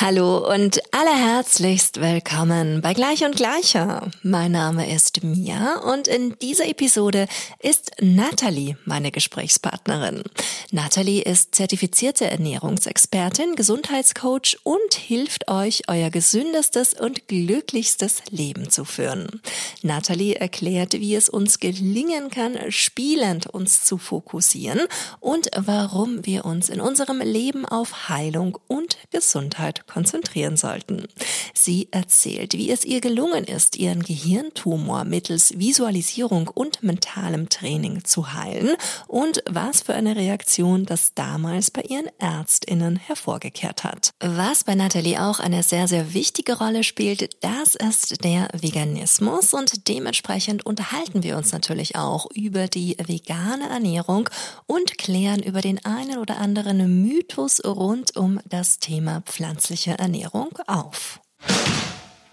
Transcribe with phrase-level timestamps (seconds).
[0.00, 4.12] Hallo und allerherzlichst willkommen bei Gleich und Gleicher.
[4.22, 7.26] Mein Name ist Mia und in dieser Episode
[7.58, 10.22] ist Natalie meine Gesprächspartnerin.
[10.70, 19.42] Natalie ist zertifizierte Ernährungsexpertin, Gesundheitscoach und hilft euch, euer gesündestes und glücklichstes Leben zu führen.
[19.82, 24.78] Natalie erklärt, wie es uns gelingen kann, spielend uns zu fokussieren
[25.18, 31.06] und warum wir uns in unserem Leben auf Heilung und Gesundheit konzentrieren sollten.
[31.54, 38.32] Sie erzählt, wie es ihr gelungen ist, ihren Gehirntumor mittels Visualisierung und mentalem Training zu
[38.32, 44.12] heilen und was für eine Reaktion das damals bei ihren Ärztinnen hervorgekehrt hat.
[44.20, 49.88] Was bei Nathalie auch eine sehr, sehr wichtige Rolle spielt, das ist der Veganismus und
[49.88, 54.28] dementsprechend unterhalten wir uns natürlich auch über die vegane Ernährung
[54.66, 60.50] und klären über den einen oder anderen Mythos rund um das Thema pflanzliche pflanzliche Ernährung
[60.66, 61.20] auf.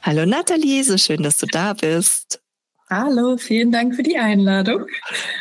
[0.02, 2.42] Hallo Nathalie, so schön, dass du da bist.
[2.90, 4.86] Hallo, vielen Dank für die Einladung.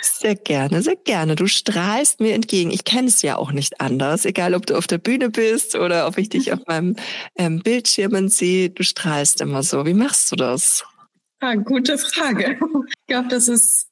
[0.01, 1.35] Sehr gerne, sehr gerne.
[1.35, 2.71] Du strahlst mir entgegen.
[2.71, 6.07] Ich kenne es ja auch nicht anders, egal ob du auf der Bühne bist oder
[6.07, 6.97] ob ich dich auf meinem
[7.37, 8.71] ähm, Bildschirmen sehe.
[8.71, 9.85] Du strahlst immer so.
[9.85, 10.85] Wie machst du das?
[11.41, 12.59] Ah, gute Frage.
[12.89, 13.89] Ich glaube, das ist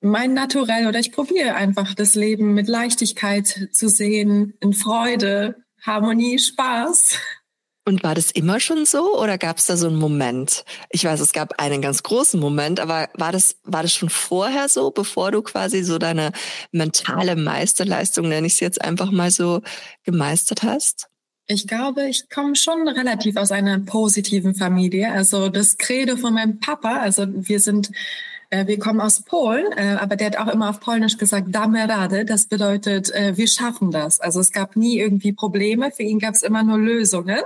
[0.00, 6.38] mein Naturell oder ich probiere einfach das Leben mit Leichtigkeit zu sehen, in Freude, Harmonie,
[6.38, 7.18] Spaß.
[7.88, 10.66] Und war das immer schon so oder gab es da so einen Moment?
[10.90, 14.68] Ich weiß, es gab einen ganz großen Moment, aber war das, war das schon vorher
[14.68, 16.32] so, bevor du quasi so deine
[16.70, 19.62] mentale Meisterleistung, nenne ich es jetzt einfach mal so,
[20.04, 21.08] gemeistert hast?
[21.46, 25.10] Ich glaube, ich komme schon relativ aus einer positiven Familie.
[25.10, 27.90] Also das Credo von meinem Papa, also wir sind
[28.50, 32.24] wir kommen aus Polen, äh, aber der hat auch immer auf Polnisch gesagt, damy rady.
[32.24, 34.20] Das bedeutet, äh, wir schaffen das.
[34.20, 35.90] Also es gab nie irgendwie Probleme.
[35.90, 37.42] Für ihn gab es immer nur Lösungen.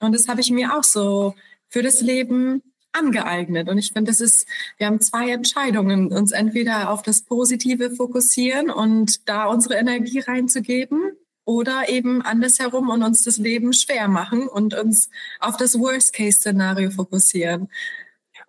[0.00, 1.34] Und das habe ich mir auch so
[1.68, 3.68] für das Leben angeeignet.
[3.68, 4.46] Und ich finde, das ist,
[4.78, 11.12] wir haben zwei Entscheidungen, uns entweder auf das Positive fokussieren und da unsere Energie reinzugeben
[11.44, 15.10] oder eben andersherum und uns das Leben schwer machen und uns
[15.40, 17.68] auf das Worst-Case-Szenario fokussieren.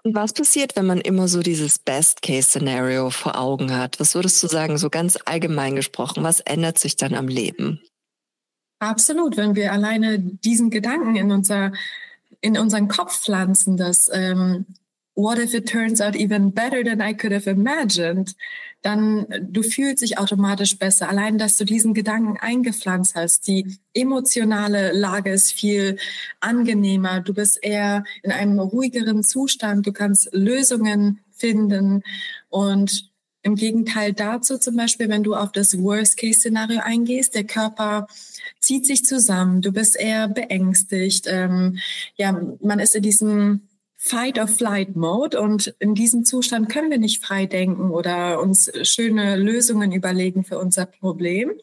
[0.06, 4.00] Und was passiert, wenn man immer so dieses Best-Case-Szenario vor Augen hat?
[4.02, 6.24] Was würdest du sagen, so ganz allgemein gesprochen?
[6.24, 7.82] Was ändert sich dann am Leben?
[8.80, 11.72] Absolut, wenn wir alleine diesen Gedanken in unser
[12.42, 14.66] in unseren Kopf pflanzen, dass ähm,
[15.16, 18.36] what if it turns out even better than I could have imagined,
[18.82, 21.10] dann du fühlst dich automatisch besser.
[21.10, 25.98] Allein, dass du diesen Gedanken eingepflanzt hast, die emotionale Lage ist viel
[26.42, 27.22] angenehmer.
[27.22, 29.88] Du bist eher in einem ruhigeren Zustand.
[29.88, 32.04] Du kannst Lösungen finden
[32.50, 33.10] und
[33.44, 38.08] im Gegenteil dazu zum Beispiel, wenn du auf das Worst-Case-Szenario eingehst, der Körper
[38.60, 41.78] zieht sich zusammen, du bist eher beängstigt, ähm,
[42.16, 42.32] ja,
[42.62, 43.68] man ist in diesem
[44.04, 45.40] Fight-or-Flight-Mode.
[45.40, 50.60] Und in diesem Zustand können wir nicht frei denken oder uns schöne Lösungen überlegen für
[50.60, 51.54] unser Problem.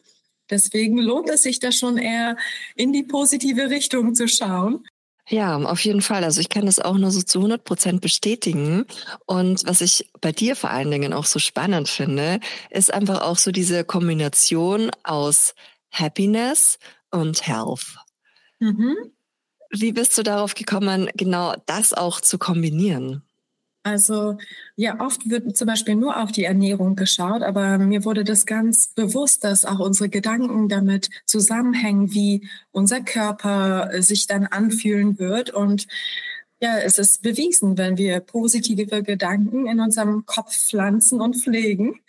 [0.49, 2.35] Deswegen lohnt es sich da schon eher
[2.75, 4.83] in die positive Richtung zu schauen.
[5.29, 6.23] Ja, auf jeden Fall.
[6.23, 8.85] Also ich kann das auch nur so zu 100 Prozent bestätigen.
[9.27, 12.39] Und was ich bei dir vor allen Dingen auch so spannend finde,
[12.71, 15.53] ist einfach auch so diese Kombination aus
[15.91, 16.79] Happiness
[17.11, 17.97] und Health.
[18.59, 18.95] Mhm.
[19.71, 23.23] Wie bist du darauf gekommen, genau das auch zu kombinieren?
[23.83, 24.37] Also
[24.75, 28.89] ja, oft wird zum Beispiel nur auf die Ernährung geschaut, aber mir wurde das ganz
[28.93, 35.49] bewusst, dass auch unsere Gedanken damit zusammenhängen, wie unser Körper sich dann anfühlen wird.
[35.49, 35.87] Und
[36.61, 41.99] ja, es ist bewiesen, wenn wir positive Gedanken in unserem Kopf pflanzen und pflegen,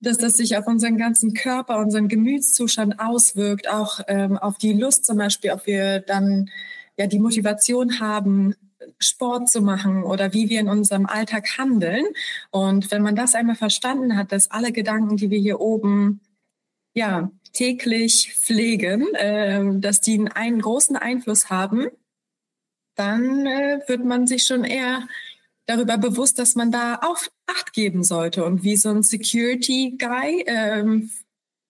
[0.00, 5.06] dass das sich auf unseren ganzen Körper, unseren Gemütszustand auswirkt, auch ähm, auf die Lust
[5.06, 6.50] zum Beispiel, ob wir dann
[6.98, 8.54] ja die Motivation haben,
[8.98, 12.04] Sport zu machen oder wie wir in unserem Alltag handeln.
[12.50, 16.20] Und wenn man das einmal verstanden hat, dass alle Gedanken, die wir hier oben
[16.94, 21.88] ja täglich pflegen, äh, dass die einen großen Einfluss haben,
[22.94, 25.06] dann äh, wird man sich schon eher
[25.66, 30.44] darüber bewusst, dass man da auf Acht geben sollte und wie so ein Security Guy
[30.46, 31.10] ähm,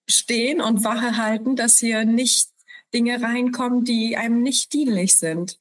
[0.09, 2.49] stehen und Wache halten, dass hier nicht
[2.93, 5.59] Dinge reinkommen, die einem nicht dienlich sind.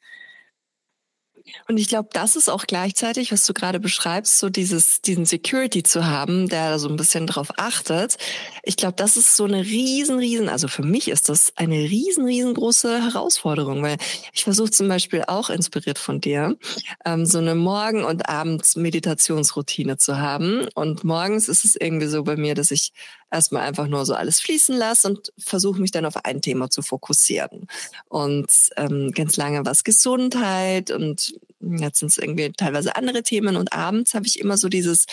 [1.69, 5.83] Und ich glaube, das ist auch gleichzeitig, was du gerade beschreibst, so dieses, diesen Security
[5.83, 8.17] zu haben, der da so ein bisschen drauf achtet.
[8.63, 12.25] Ich glaube, das ist so eine riesen, riesen, also für mich ist das eine riesen,
[12.25, 13.97] riesengroße Herausforderung, weil
[14.33, 16.57] ich versuche zum Beispiel auch inspiriert von dir,
[17.05, 20.67] ähm, so eine Morgen- und Abends-Meditationsroutine zu haben.
[20.75, 22.93] Und morgens ist es irgendwie so bei mir, dass ich
[23.37, 26.83] erstmal einfach nur so alles fließen lasse und versuche mich dann auf ein Thema zu
[26.83, 27.69] fokussieren.
[28.09, 33.57] Und ähm, ganz lange war es Gesundheit und jetzt sind es irgendwie teilweise andere Themen
[33.57, 35.07] und abends habe ich immer so dieses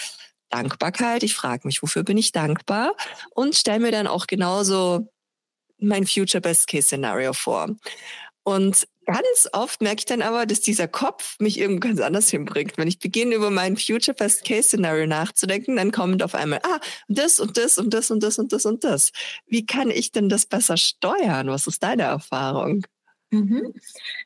[0.50, 1.24] Dankbarkeit.
[1.24, 2.96] Ich frage mich, wofür bin ich dankbar
[3.32, 5.08] und stelle mir dann auch genauso
[5.80, 7.76] mein Future Best Case Szenario vor.
[8.44, 12.78] Und Ganz oft merke ich dann aber, dass dieser Kopf mich irgendwo ganz anders hinbringt.
[12.78, 16.80] Wenn ich beginne, über mein Future Best Case Scenario nachzudenken, dann kommt auf einmal, ah,
[17.10, 19.12] das und das und das und das und das und das.
[19.48, 21.48] Wie kann ich denn das besser steuern?
[21.48, 22.86] Was ist deine Erfahrung?
[23.32, 23.74] Mhm.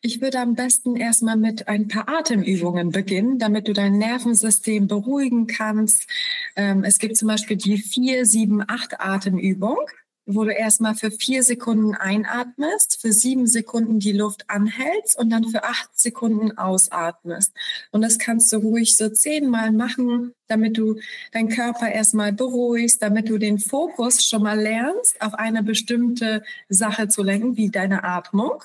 [0.02, 5.48] Ich würde am besten erstmal mit ein paar Atemübungen beginnen, damit du dein Nervensystem beruhigen
[5.48, 6.08] kannst.
[6.56, 9.80] Ähm, es gibt zum Beispiel die 4, 7, 8 Atemübung
[10.28, 15.46] wo du erstmal für vier Sekunden einatmest, für sieben Sekunden die Luft anhältst und dann
[15.46, 17.54] für acht Sekunden ausatmest.
[17.92, 21.00] Und das kannst du ruhig so zehnmal machen, damit du
[21.32, 27.08] deinen Körper erstmal beruhigst, damit du den Fokus schon mal lernst, auf eine bestimmte Sache
[27.08, 28.64] zu lenken, wie deine Atmung.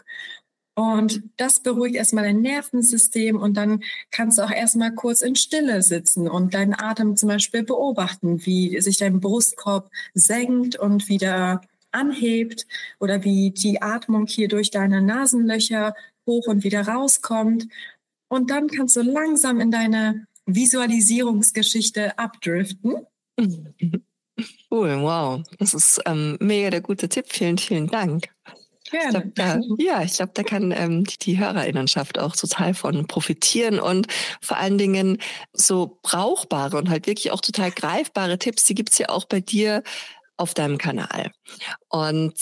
[0.75, 5.83] Und das beruhigt erstmal dein Nervensystem und dann kannst du auch erstmal kurz in Stille
[5.83, 11.61] sitzen und deinen Atem zum Beispiel beobachten, wie sich dein Brustkorb senkt und wieder
[11.91, 12.67] anhebt
[13.01, 15.95] oder wie die Atmung hier durch deine Nasenlöcher
[16.27, 17.69] hoch und wieder rauskommt.
[18.29, 23.07] Und dann kannst du langsam in deine Visualisierungsgeschichte abdriften.
[24.71, 25.43] Cool, wow.
[25.59, 27.27] Das ist ähm, mega der gute Tipp.
[27.29, 28.31] Vielen, vielen Dank.
[28.93, 29.25] Gerne.
[29.29, 33.07] Ich glaub, da, ja, ich glaube, da kann ähm, die, die Hörerinnenschaft auch total von
[33.07, 34.07] profitieren und
[34.41, 35.19] vor allen Dingen
[35.53, 39.83] so brauchbare und halt wirklich auch total greifbare Tipps, die gibt's ja auch bei dir
[40.37, 41.33] auf deinem Kanal.
[41.89, 42.35] Und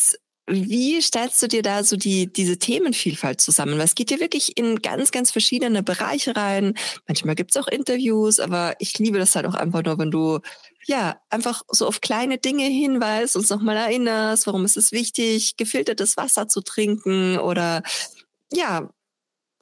[0.48, 3.78] wie stellst du dir da so die, diese Themenvielfalt zusammen?
[3.78, 6.74] Weil es geht ja wirklich in ganz, ganz verschiedene Bereiche rein.
[7.06, 10.40] Manchmal gibt's auch Interviews, aber ich liebe das halt auch einfach nur, wenn du
[10.86, 16.16] ja einfach so auf kleine Dinge hinweist, uns nochmal erinnerst, warum ist es wichtig, gefiltertes
[16.16, 17.82] Wasser zu trinken oder
[18.52, 18.90] ja,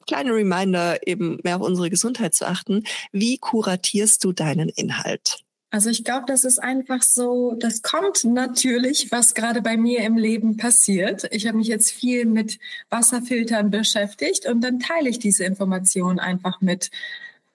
[0.07, 2.83] kleine Reminder, eben mehr auf unsere Gesundheit zu achten.
[3.11, 5.43] Wie kuratierst du deinen Inhalt?
[5.71, 10.17] Also ich glaube, das ist einfach so, das kommt natürlich, was gerade bei mir im
[10.17, 11.27] Leben passiert.
[11.29, 12.57] Ich habe mich jetzt viel mit
[12.89, 16.89] Wasserfiltern beschäftigt und dann teile ich diese Informationen einfach mit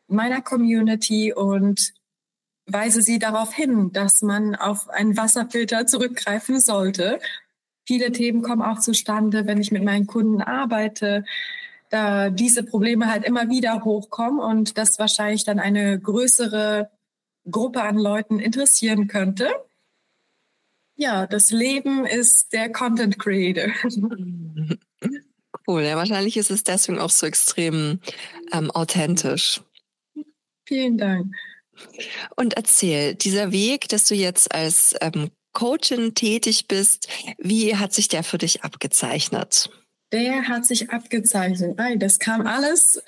[0.06, 1.93] meiner Community und
[2.66, 7.20] weise sie darauf hin, dass man auf einen Wasserfilter zurückgreifen sollte.
[7.86, 11.24] Viele Themen kommen auch zustande, wenn ich mit meinen Kunden arbeite,
[11.90, 16.90] da diese Probleme halt immer wieder hochkommen und das wahrscheinlich dann eine größere
[17.50, 19.48] Gruppe an Leuten interessieren könnte.
[20.96, 23.72] Ja, das Leben ist der Content Creator.
[25.66, 28.00] Cool, ja, wahrscheinlich ist es deswegen auch so extrem
[28.52, 29.62] ähm, authentisch.
[30.66, 31.34] Vielen Dank.
[32.36, 38.08] Und erzähl, dieser Weg, dass du jetzt als ähm, Coachin tätig bist, wie hat sich
[38.08, 39.70] der für dich abgezeichnet?
[40.12, 41.78] Der hat sich abgezeichnet.
[42.00, 43.02] Das kam alles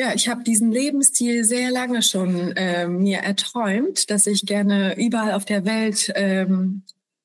[0.00, 5.32] ja, ich habe diesen Lebensstil sehr lange schon äh, mir erträumt, dass ich gerne überall
[5.32, 6.82] auf der Welt ähm,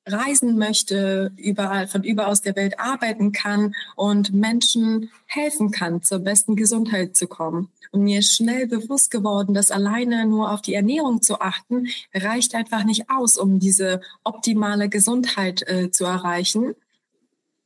[0.07, 6.19] reisen möchte, überall von überall aus der Welt arbeiten kann und Menschen helfen kann, zur
[6.19, 7.69] besten Gesundheit zu kommen.
[7.91, 12.55] Und mir ist schnell bewusst geworden, dass alleine nur auf die Ernährung zu achten, reicht
[12.55, 16.75] einfach nicht aus, um diese optimale Gesundheit äh, zu erreichen.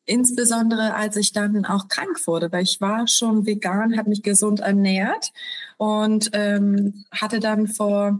[0.05, 4.59] Insbesondere als ich dann auch krank wurde, weil ich war schon vegan, habe mich gesund
[4.59, 5.31] ernährt
[5.77, 8.19] und ähm, hatte dann vor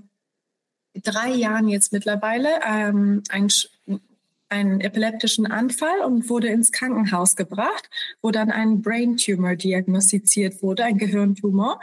[1.03, 3.49] drei Jahren jetzt mittlerweile ähm, ein
[4.51, 7.89] einen epileptischen Anfall und wurde ins Krankenhaus gebracht,
[8.21, 11.79] wo dann ein Brain Tumor diagnostiziert wurde, ein Gehirntumor.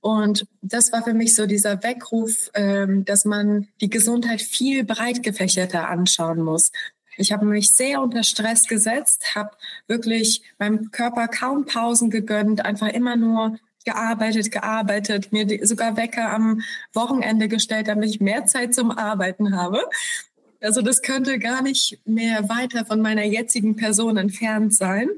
[0.00, 5.22] Und das war für mich so dieser Weckruf, ähm, dass man die Gesundheit viel breit
[5.22, 6.72] gefächerter anschauen muss.
[7.18, 9.50] Ich habe mich sehr unter Stress gesetzt, habe
[9.88, 16.62] wirklich meinem Körper kaum Pausen gegönnt, einfach immer nur gearbeitet, gearbeitet, mir sogar Wecker am
[16.92, 19.82] Wochenende gestellt, damit ich mehr Zeit zum Arbeiten habe.
[20.60, 25.08] Also das könnte gar nicht mehr weiter von meiner jetzigen Person entfernt sein.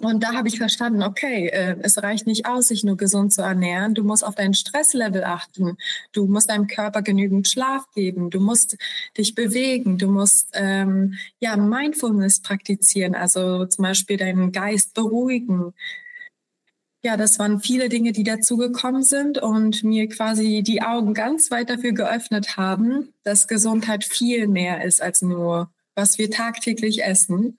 [0.00, 3.42] Und da habe ich verstanden, okay, äh, es reicht nicht aus, sich nur gesund zu
[3.42, 3.94] ernähren.
[3.94, 5.76] Du musst auf dein Stresslevel achten.
[6.12, 8.30] Du musst deinem Körper genügend Schlaf geben.
[8.30, 8.78] Du musst
[9.18, 9.98] dich bewegen.
[9.98, 15.74] Du musst ähm, ja Mindfulness praktizieren, also zum Beispiel deinen Geist beruhigen.
[17.02, 21.70] Ja, das waren viele Dinge, die dazugekommen sind und mir quasi die Augen ganz weit
[21.70, 27.58] dafür geöffnet haben, dass Gesundheit viel mehr ist als nur, was wir tagtäglich essen.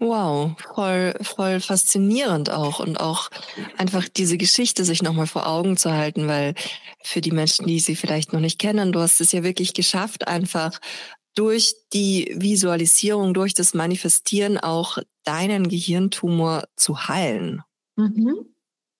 [0.00, 3.30] Wow, voll, voll faszinierend auch und auch
[3.76, 6.54] einfach diese Geschichte sich nochmal vor Augen zu halten, weil
[7.02, 10.28] für die Menschen, die sie vielleicht noch nicht kennen, du hast es ja wirklich geschafft,
[10.28, 10.78] einfach
[11.34, 17.62] durch die Visualisierung, durch das Manifestieren auch deinen Gehirntumor zu heilen.
[17.96, 18.46] Mhm.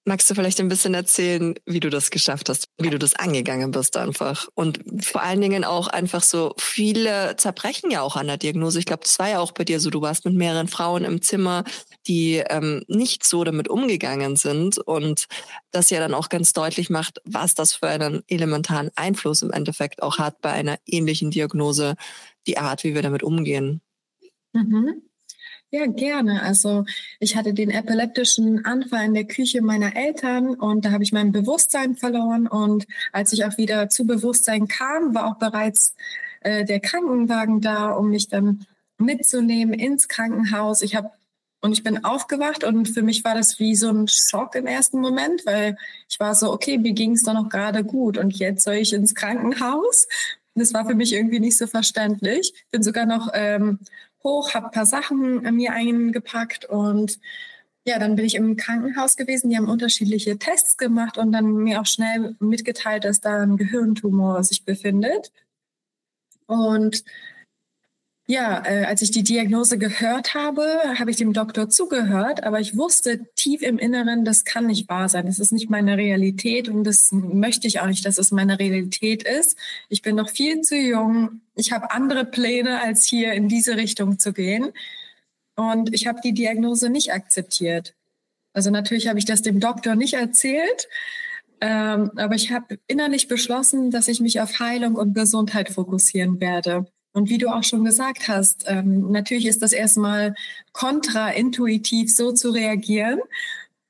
[0.08, 3.72] Magst du vielleicht ein bisschen erzählen, wie du das geschafft hast, wie du das angegangen
[3.72, 4.48] bist einfach?
[4.54, 8.78] Und vor allen Dingen auch einfach so, viele zerbrechen ja auch an der Diagnose.
[8.78, 11.20] Ich glaube, das war ja auch bei dir so, du warst mit mehreren Frauen im
[11.20, 11.62] Zimmer,
[12.06, 15.26] die ähm, nicht so damit umgegangen sind und
[15.72, 20.02] das ja dann auch ganz deutlich macht, was das für einen elementaren Einfluss im Endeffekt
[20.02, 21.96] auch hat bei einer ähnlichen Diagnose,
[22.46, 23.82] die Art, wie wir damit umgehen.
[24.54, 25.02] Mhm.
[25.70, 26.42] Ja, gerne.
[26.42, 26.86] Also
[27.20, 31.30] ich hatte den epileptischen Anfall in der Küche meiner Eltern und da habe ich mein
[31.30, 32.46] Bewusstsein verloren.
[32.46, 35.94] Und als ich auch wieder zu Bewusstsein kam, war auch bereits
[36.40, 38.64] äh, der Krankenwagen da, um mich dann
[38.96, 40.80] mitzunehmen ins Krankenhaus.
[40.80, 41.10] Ich habe
[41.60, 45.00] und ich bin aufgewacht und für mich war das wie so ein Schock im ersten
[45.00, 45.76] Moment, weil
[46.08, 48.92] ich war so, okay, mir ging es doch noch gerade gut und jetzt soll ich
[48.92, 50.06] ins Krankenhaus.
[50.54, 52.52] Das war für mich irgendwie nicht so verständlich.
[52.70, 53.80] Bin sogar noch ähm,
[54.28, 57.18] hoch, habe ein paar Sachen äh, mir eingepackt und
[57.84, 59.48] ja, dann bin ich im Krankenhaus gewesen.
[59.48, 64.44] Die haben unterschiedliche Tests gemacht und dann mir auch schnell mitgeteilt, dass da ein Gehirntumor
[64.44, 65.32] sich befindet.
[66.46, 67.02] Und
[68.30, 70.62] ja, äh, als ich die Diagnose gehört habe,
[70.98, 75.08] habe ich dem Doktor zugehört, aber ich wusste tief im Inneren, das kann nicht wahr
[75.08, 75.24] sein.
[75.24, 79.22] Das ist nicht meine Realität und das möchte ich auch nicht, dass es meine Realität
[79.22, 79.56] ist.
[79.88, 81.40] Ich bin noch viel zu jung.
[81.54, 84.72] Ich habe andere Pläne, als hier in diese Richtung zu gehen.
[85.56, 87.94] Und ich habe die Diagnose nicht akzeptiert.
[88.52, 90.88] Also natürlich habe ich das dem Doktor nicht erzählt,
[91.62, 96.86] ähm, aber ich habe innerlich beschlossen, dass ich mich auf Heilung und Gesundheit fokussieren werde.
[97.18, 100.36] Und wie du auch schon gesagt hast, ähm, natürlich ist das erstmal
[100.70, 103.18] kontraintuitiv so zu reagieren.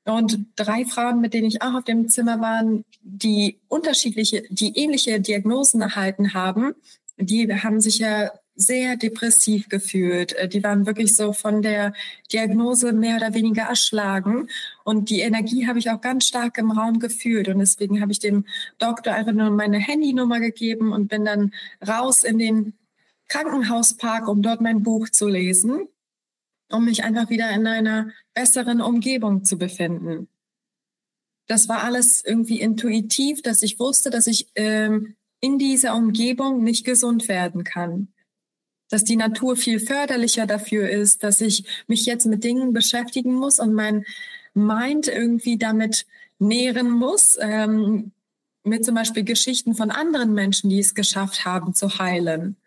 [0.03, 2.63] Und drei Frauen, mit denen ich auch auf dem Zimmer war,
[3.03, 6.73] die unterschiedliche, die ähnliche Diagnosen erhalten haben,
[7.17, 10.33] die haben sich ja sehr depressiv gefühlt.
[10.33, 11.93] Äh, die waren wirklich so von der
[12.33, 14.49] Diagnose mehr oder weniger erschlagen.
[14.83, 17.47] Und die Energie habe ich auch ganz stark im Raum gefühlt.
[17.47, 18.45] Und deswegen habe ich dem
[18.79, 21.53] Doktor einfach nur meine Handynummer gegeben und bin dann
[21.87, 22.73] raus in den
[23.29, 25.87] Krankenhauspark, um dort mein Buch zu lesen,
[26.69, 30.27] um mich einfach wieder in einer besseren Umgebung zu befinden.
[31.47, 36.85] Das war alles irgendwie intuitiv, dass ich wusste, dass ich ähm, in dieser Umgebung nicht
[36.85, 38.09] gesund werden kann.
[38.89, 43.59] Dass die Natur viel förderlicher dafür ist, dass ich mich jetzt mit Dingen beschäftigen muss
[43.59, 44.05] und mein
[44.53, 46.05] Mind irgendwie damit
[46.39, 48.11] nähren muss, ähm,
[48.63, 52.57] mit zum Beispiel Geschichten von anderen Menschen, die es geschafft haben zu heilen.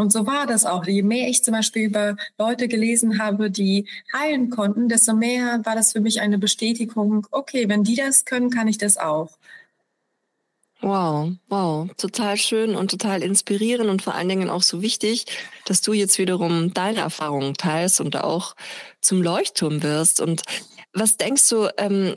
[0.00, 0.86] Und so war das auch.
[0.86, 5.74] Je mehr ich zum Beispiel über Leute gelesen habe, die heilen konnten, desto mehr war
[5.74, 9.36] das für mich eine Bestätigung, okay, wenn die das können, kann ich das auch.
[10.80, 15.26] Wow, wow, total schön und total inspirierend und vor allen Dingen auch so wichtig,
[15.66, 18.56] dass du jetzt wiederum deine Erfahrungen teilst und auch
[19.02, 20.22] zum Leuchtturm wirst.
[20.22, 20.40] Und
[20.92, 22.16] was denkst du, ähm,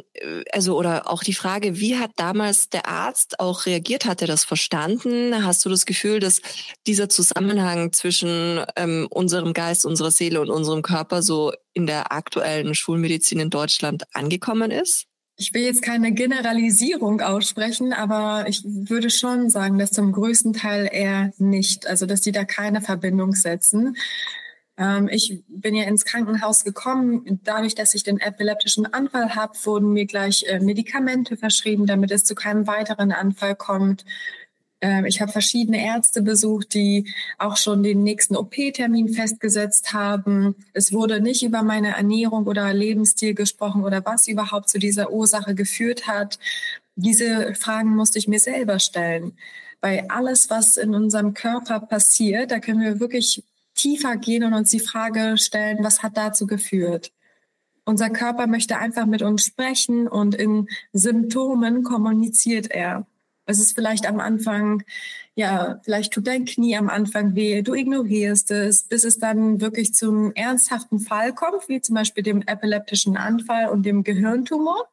[0.52, 4.06] also oder auch die Frage, wie hat damals der Arzt auch reagiert?
[4.06, 5.46] Hat er das verstanden?
[5.46, 6.42] Hast du das Gefühl, dass
[6.88, 12.74] dieser Zusammenhang zwischen ähm, unserem Geist, unserer Seele und unserem Körper so in der aktuellen
[12.74, 15.06] Schulmedizin in Deutschland angekommen ist?
[15.36, 20.88] Ich will jetzt keine Generalisierung aussprechen, aber ich würde schon sagen, dass zum größten Teil
[20.92, 21.88] eher nicht.
[21.88, 23.98] Also, dass die da keine Verbindung setzen.
[24.78, 27.40] Ähm, ich bin ja ins Krankenhaus gekommen.
[27.44, 32.24] Dadurch, dass ich den epileptischen Anfall habe, wurden mir gleich äh, Medikamente verschrieben, damit es
[32.24, 34.06] zu keinem weiteren Anfall kommt.
[34.84, 40.56] Ähm, ich habe verschiedene Ärzte besucht, die auch schon den nächsten OP-Termin festgesetzt haben.
[40.74, 45.56] Es wurde nicht über meine Ernährung oder Lebensstil gesprochen oder was überhaupt zu dieser Ursache
[45.56, 46.40] geführt hat.
[46.96, 49.38] Diese Fragen musste ich mir selber stellen.
[49.82, 53.44] Weil alles, was in unserem Körper passiert, da können wir wirklich
[53.76, 57.12] tiefer gehen und uns die Frage stellen, was hat dazu geführt?
[57.86, 63.06] Unser Körper möchte einfach mit uns sprechen und in Symptomen kommuniziert er.
[63.46, 64.84] Es ist vielleicht am Anfang,
[65.36, 69.94] ja, vielleicht tut dein Knie am Anfang weh, du ignorierst es, bis es dann wirklich
[69.94, 74.88] zum ernsthaften Fall kommt, wie zum Beispiel dem epileptischen Anfall und dem Gehirntumor,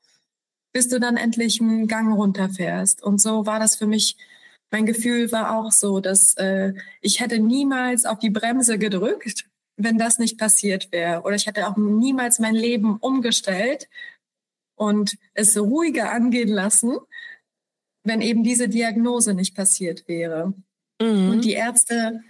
[0.72, 3.04] bis du dann endlich einen Gang runterfährst.
[3.04, 4.16] Und so war das für mich
[4.70, 9.46] mein Gefühl war auch so, dass äh, ich hätte niemals auf die Bremse gedrückt,
[9.76, 11.22] wenn das nicht passiert wäre.
[11.22, 13.88] Oder ich hätte auch niemals mein Leben umgestellt,
[14.80, 16.96] und es ruhiger angehen lassen,
[18.02, 20.54] wenn eben diese Diagnose nicht passiert wäre.
[21.02, 21.28] Mhm.
[21.28, 22.22] Und die Ärzte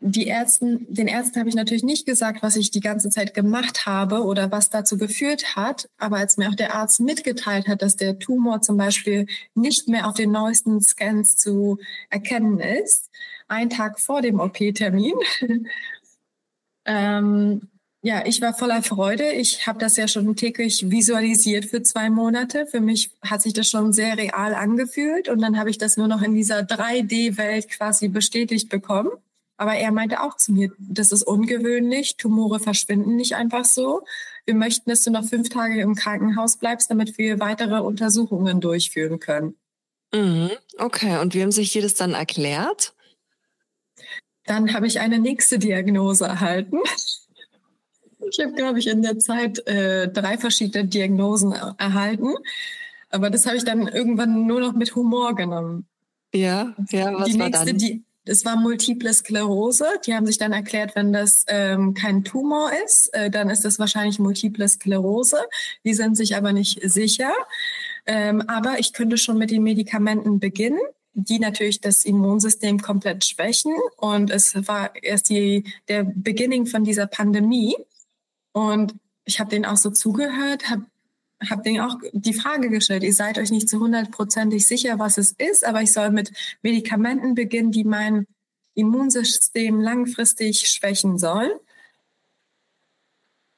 [0.00, 3.84] die Ärzten, den Ärzten habe ich natürlich nicht gesagt, was ich die ganze Zeit gemacht
[3.84, 5.90] habe oder was dazu geführt hat.
[5.98, 10.08] Aber als mir auch der Arzt mitgeteilt hat, dass der Tumor zum Beispiel nicht mehr
[10.08, 11.78] auf den neuesten Scans zu
[12.08, 13.10] erkennen ist,
[13.48, 15.14] ein Tag vor dem OP-Termin,
[16.86, 17.68] ähm,
[18.02, 19.32] ja, ich war voller Freude.
[19.32, 22.66] Ich habe das ja schon täglich visualisiert für zwei Monate.
[22.66, 25.28] Für mich hat sich das schon sehr real angefühlt.
[25.28, 29.10] Und dann habe ich das nur noch in dieser 3D-Welt quasi bestätigt bekommen.
[29.60, 34.06] Aber er meinte auch zu mir, das ist ungewöhnlich, Tumore verschwinden nicht einfach so.
[34.46, 39.20] Wir möchten, dass du noch fünf Tage im Krankenhaus bleibst, damit wir weitere Untersuchungen durchführen
[39.20, 39.58] können.
[40.14, 40.48] Mhm,
[40.78, 42.94] okay, und wie haben sich dir das dann erklärt?
[44.46, 46.78] Dann habe ich eine nächste Diagnose erhalten.
[48.30, 52.32] Ich habe, glaube ich, in der Zeit äh, drei verschiedene Diagnosen erhalten.
[53.10, 55.86] Aber das habe ich dann irgendwann nur noch mit Humor genommen.
[56.32, 57.78] Ja, ja, was die war nächste, dann?
[57.78, 59.86] Die, es war multiple Sklerose.
[60.06, 63.78] Die haben sich dann erklärt, wenn das ähm, kein Tumor ist, äh, dann ist das
[63.78, 65.38] wahrscheinlich multiple Sklerose.
[65.84, 67.32] Die sind sich aber nicht sicher.
[68.06, 70.80] Ähm, aber ich könnte schon mit den Medikamenten beginnen
[71.12, 73.74] die natürlich das Immunsystem komplett schwächen.
[73.96, 77.76] Und es war erst die, der Beginning von dieser Pandemie.
[78.52, 78.94] Und
[79.24, 80.86] ich habe denen auch so zugehört, habe
[81.48, 85.32] habe denen auch die Frage gestellt, ihr seid euch nicht zu hundertprozentig sicher, was es
[85.32, 86.32] ist, aber ich soll mit
[86.62, 88.26] Medikamenten beginnen, die mein
[88.74, 91.52] Immunsystem langfristig schwächen sollen.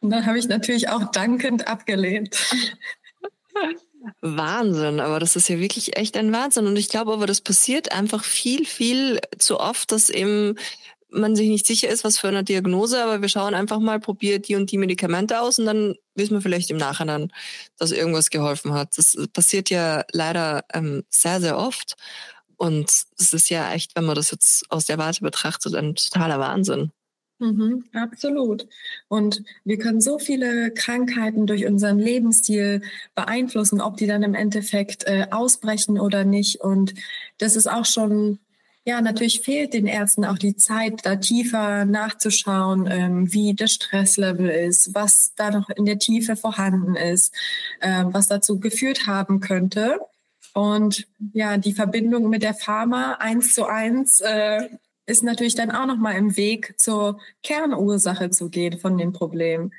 [0.01, 2.37] Und dann habe ich natürlich auch dankend abgelehnt.
[4.21, 6.67] Wahnsinn, aber das ist ja wirklich echt ein Wahnsinn.
[6.67, 10.57] Und ich glaube aber, das passiert einfach viel, viel zu oft, dass eben
[11.13, 14.49] man sich nicht sicher ist, was für eine Diagnose, aber wir schauen einfach mal, probiert
[14.49, 17.33] die und die Medikamente aus und dann wissen wir vielleicht im Nachhinein,
[17.79, 18.97] dass irgendwas geholfen hat.
[18.97, 21.97] Das passiert ja leider ähm, sehr, sehr oft.
[22.57, 26.39] Und es ist ja echt, wenn man das jetzt aus der Warte betrachtet, ein totaler
[26.39, 26.93] Wahnsinn.
[27.43, 28.69] Mhm, absolut.
[29.09, 32.83] Und wir können so viele Krankheiten durch unseren Lebensstil
[33.17, 36.61] beeinflussen, ob die dann im Endeffekt äh, ausbrechen oder nicht.
[36.61, 36.95] Und
[37.39, 38.39] das ist auch schon
[38.85, 44.49] ja, natürlich fehlt den Ärzten auch die Zeit, da tiefer nachzuschauen, ähm, wie das Stresslevel
[44.49, 47.33] ist, was da noch in der Tiefe vorhanden ist,
[47.81, 50.01] ähm, was dazu geführt haben könnte.
[50.55, 54.69] Und ja, die Verbindung mit der Pharma eins zu eins äh,
[55.07, 59.73] ist natürlich dann auch nochmal im Weg zur Kernursache zu gehen von dem Problem.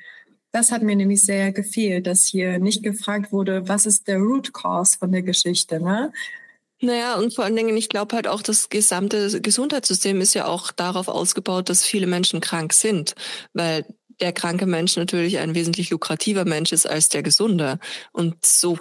[0.50, 4.54] Das hat mir nämlich sehr gefehlt, dass hier nicht gefragt wurde, was ist der Root
[4.54, 6.12] Cause von der Geschichte, ne?
[6.84, 10.70] Naja, und vor allen Dingen, ich glaube halt auch, das gesamte Gesundheitssystem ist ja auch
[10.70, 13.14] darauf ausgebaut, dass viele Menschen krank sind,
[13.54, 13.86] weil
[14.20, 17.78] der kranke Mensch natürlich ein wesentlich lukrativer Mensch ist als der gesunde.
[18.12, 18.78] Und so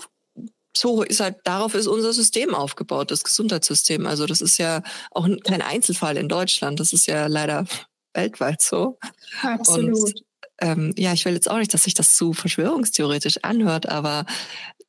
[0.75, 4.07] so ist halt, darauf ist unser System aufgebaut, das Gesundheitssystem.
[4.07, 6.79] Also das ist ja auch kein Einzelfall in Deutschland.
[6.79, 7.65] Das ist ja leider
[8.13, 8.97] weltweit so.
[9.43, 9.95] Absolut.
[9.95, 10.23] Und,
[10.59, 14.25] ähm, ja, ich will jetzt auch nicht, dass sich das zu verschwörungstheoretisch anhört, aber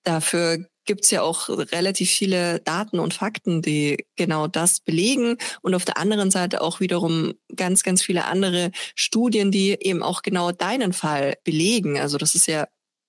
[0.04, 5.36] dafür gibt es ja auch relativ viele Daten und Fakten, die genau das belegen.
[5.62, 10.22] Und auf der anderen Seite auch wiederum ganz, ganz viele andere Studien, die eben auch
[10.22, 11.98] genau deinen Fall belegen.
[11.98, 12.66] Also das ist ja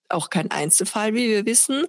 [0.10, 1.86] auch kein Einzelfall, wie wir wissen.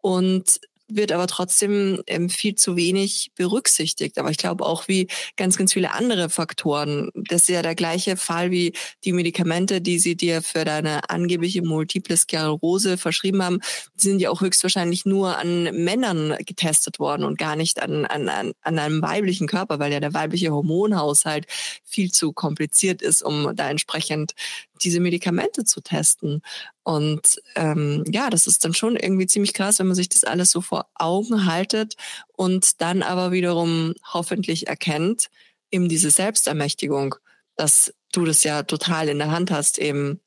[0.00, 0.60] Und
[0.96, 4.18] wird aber trotzdem ähm, viel zu wenig berücksichtigt.
[4.18, 7.10] Aber ich glaube auch wie ganz, ganz viele andere Faktoren.
[7.14, 8.72] Das ist ja der gleiche Fall wie
[9.04, 13.58] die Medikamente, die sie dir für deine angebliche Multiple Sklerose verschrieben haben,
[13.94, 18.28] die sind ja auch höchstwahrscheinlich nur an Männern getestet worden und gar nicht an, an,
[18.28, 21.46] an einem weiblichen Körper, weil ja der weibliche Hormonhaushalt
[21.84, 24.34] viel zu kompliziert ist, um da entsprechend
[24.82, 26.42] diese Medikamente zu testen.
[26.82, 30.50] Und ähm, ja, das ist dann schon irgendwie ziemlich krass, wenn man sich das alles
[30.50, 31.96] so vor Augen haltet
[32.36, 35.30] und dann aber wiederum hoffentlich erkennt,
[35.70, 37.14] eben diese Selbstermächtigung,
[37.56, 40.20] dass du das ja total in der Hand hast, eben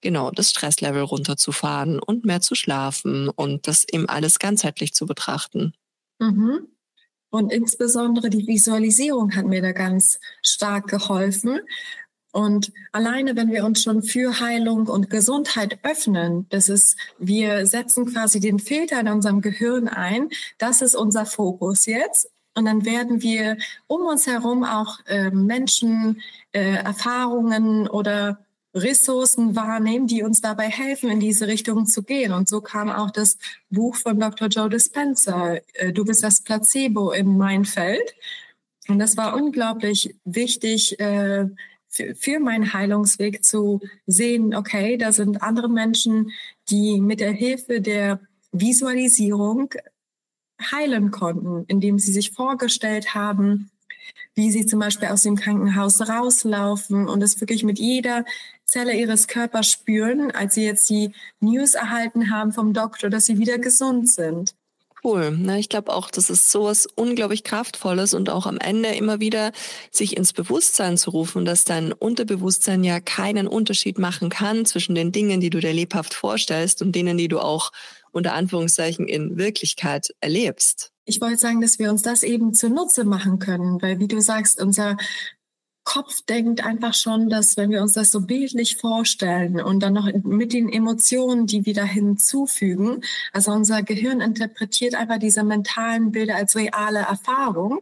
[0.00, 5.74] genau das Stresslevel runterzufahren und mehr zu schlafen und das eben alles ganzheitlich zu betrachten.
[6.18, 6.68] Mhm.
[7.30, 11.60] Und insbesondere die Visualisierung hat mir da ganz stark geholfen,
[12.32, 18.06] und alleine, wenn wir uns schon für Heilung und Gesundheit öffnen, das ist, wir setzen
[18.06, 20.30] quasi den Filter in unserem Gehirn ein.
[20.56, 22.30] Das ist unser Fokus jetzt.
[22.54, 28.38] Und dann werden wir um uns herum auch äh, Menschen, äh, Erfahrungen oder
[28.74, 32.32] Ressourcen wahrnehmen, die uns dabei helfen, in diese Richtung zu gehen.
[32.32, 33.36] Und so kam auch das
[33.68, 34.48] Buch von Dr.
[34.48, 38.14] Joe Dispenza, äh, Du bist das Placebo in mein Feld.
[38.88, 41.46] Und das war unglaublich wichtig, äh,
[41.92, 46.32] für, für meinen Heilungsweg zu sehen, okay, da sind andere Menschen,
[46.70, 49.72] die mit der Hilfe der Visualisierung
[50.60, 53.70] heilen konnten, indem sie sich vorgestellt haben,
[54.34, 58.24] wie sie zum Beispiel aus dem Krankenhaus rauslaufen und es wirklich mit jeder
[58.64, 63.38] Zelle ihres Körpers spüren, als sie jetzt die News erhalten haben vom Doktor, dass sie
[63.38, 64.54] wieder gesund sind.
[65.04, 65.32] Cool.
[65.32, 65.58] Ne?
[65.58, 69.50] Ich glaube auch, das ist sowas unglaublich Kraftvolles und auch am Ende immer wieder
[69.90, 75.10] sich ins Bewusstsein zu rufen, dass dein Unterbewusstsein ja keinen Unterschied machen kann zwischen den
[75.10, 77.72] Dingen, die du dir lebhaft vorstellst und denen, die du auch
[78.12, 80.92] unter Anführungszeichen in Wirklichkeit erlebst.
[81.04, 84.62] Ich wollte sagen, dass wir uns das eben zunutze machen können, weil wie du sagst,
[84.62, 84.96] unser
[85.84, 90.08] Kopf denkt einfach schon, dass wenn wir uns das so bildlich vorstellen und dann noch
[90.22, 96.36] mit den Emotionen, die wir da hinzufügen, also unser Gehirn interpretiert einfach diese mentalen Bilder
[96.36, 97.80] als reale Erfahrung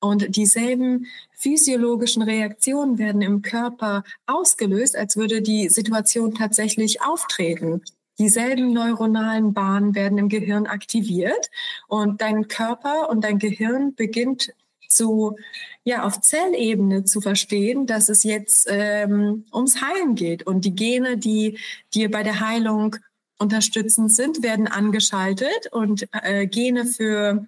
[0.00, 7.82] und dieselben physiologischen Reaktionen werden im Körper ausgelöst, als würde die Situation tatsächlich auftreten.
[8.18, 11.50] Dieselben neuronalen Bahnen werden im Gehirn aktiviert
[11.86, 14.54] und dein Körper und dein Gehirn beginnt
[14.88, 15.36] zu,
[15.84, 20.46] ja, auf Zellebene zu verstehen, dass es jetzt ähm, ums Heilen geht.
[20.46, 21.58] Und die Gene, die
[21.94, 22.96] dir bei der Heilung
[23.38, 27.46] unterstützend sind, werden angeschaltet und äh, Gene für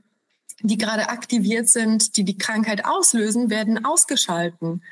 [0.62, 4.82] die gerade aktiviert sind, die die Krankheit auslösen, werden ausgeschalten.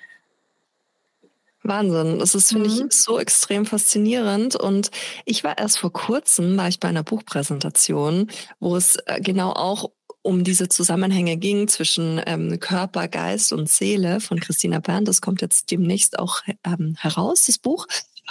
[1.62, 2.18] Wahnsinn.
[2.20, 2.88] Das ist, finde mhm.
[2.88, 4.54] ich, so extrem faszinierend.
[4.54, 4.90] Und
[5.24, 8.30] ich war erst vor kurzem, war ich bei einer Buchpräsentation,
[8.60, 9.90] wo es äh, genau auch
[10.26, 15.08] um diese Zusammenhänge ging zwischen ähm, Körper, Geist und Seele von Christina Berndt.
[15.08, 17.86] Das kommt jetzt demnächst auch ähm, heraus, das Buch.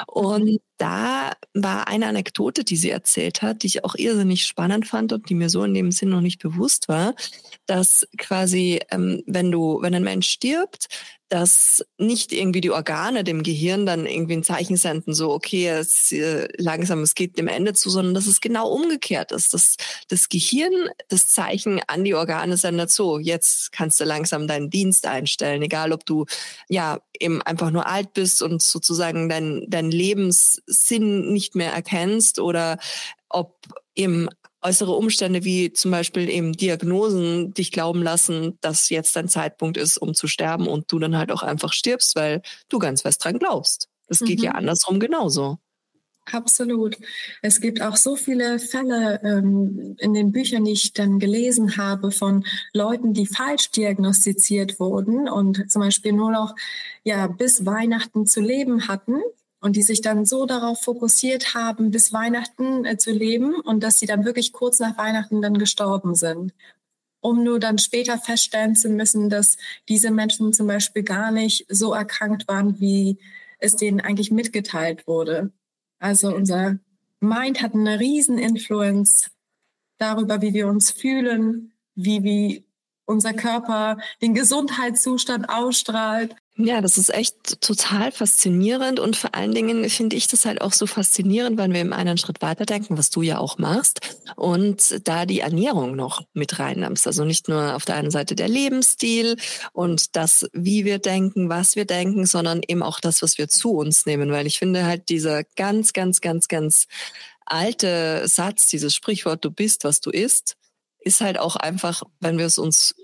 [0.08, 5.13] Und da war eine Anekdote, die sie erzählt hat, die ich auch irrsinnig spannend fand
[5.13, 7.15] und die mir so in dem Sinn noch nicht bewusst war,
[7.65, 10.89] dass quasi, ähm, wenn du, wenn ein Mensch stirbt,
[11.30, 16.12] dass nicht irgendwie die Organe dem Gehirn dann irgendwie ein Zeichen senden, so okay, es
[16.12, 19.76] äh, langsam, es geht dem Ende zu, sondern dass es genau umgekehrt ist, dass
[20.08, 20.74] das Gehirn
[21.10, 25.94] das Zeichen an die Organe sendet, so jetzt kannst du langsam deinen Dienst einstellen, egal
[25.94, 26.26] ob du
[26.70, 32.78] ja eben einfach nur alt bist und sozusagen dein, dein Lebenssinn nicht mehr erkennst oder
[33.30, 33.58] ob
[33.96, 34.30] eben
[34.65, 39.97] äußere Umstände wie zum Beispiel eben Diagnosen dich glauben lassen, dass jetzt dein Zeitpunkt ist,
[39.97, 43.38] um zu sterben und du dann halt auch einfach stirbst, weil du ganz fest dran
[43.38, 43.88] glaubst.
[44.08, 44.25] Das mhm.
[44.25, 44.58] geht ja mhm.
[44.58, 45.60] andersrum genauso.
[46.32, 46.97] Absolut.
[47.43, 52.10] Es gibt auch so viele Fälle ähm, in den Büchern, die ich dann gelesen habe,
[52.10, 56.56] von Leuten, die falsch diagnostiziert wurden und zum Beispiel nur noch
[57.04, 59.21] ja bis Weihnachten zu leben hatten
[59.65, 63.97] und die sich dann so darauf fokussiert haben, bis Weihnachten äh, zu leben und dass
[63.97, 66.54] sie dann wirklich kurz nach Weihnachten dann gestorben sind.
[67.19, 69.58] Um nur dann später feststellen zu müssen, dass
[69.89, 73.17] diese Menschen zum Beispiel gar nicht so erkrankt waren, wie
[73.58, 75.51] es denen eigentlich mitgeteilt wurde.
[75.97, 76.78] Also unser
[77.19, 79.32] Mind hat eine riesen Influence
[79.97, 82.65] darüber, wie wir uns fühlen, wie, wie
[83.06, 86.36] unser Körper den Gesundheitszustand ausstrahlt.
[86.58, 90.72] Ja, das ist echt total faszinierend und vor allen Dingen finde ich das halt auch
[90.72, 94.00] so faszinierend, wenn wir im einen Schritt weiterdenken, was du ja auch machst
[94.38, 97.08] und da die Ernährung noch mit reinnimmst.
[97.08, 99.36] Also nicht nur auf der einen Seite der Lebensstil
[99.74, 103.72] und das, wie wir denken, was wir denken, sondern eben auch das, was wir zu
[103.74, 106.88] uns nehmen, weil ich finde halt dieser ganz, ganz, ganz, ganz
[107.46, 110.56] alte Satz, dieses Sprichwort, du bist, was du isst,
[111.02, 112.96] ist halt auch einfach, wenn wir es uns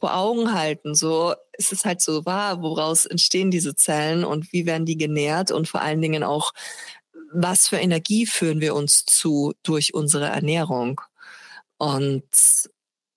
[0.00, 0.94] vor Augen halten.
[0.94, 5.50] So ist es halt so wahr, woraus entstehen diese Zellen und wie werden die genährt
[5.50, 6.52] und vor allen Dingen auch,
[7.32, 11.00] was für Energie führen wir uns zu durch unsere Ernährung.
[11.78, 12.24] Und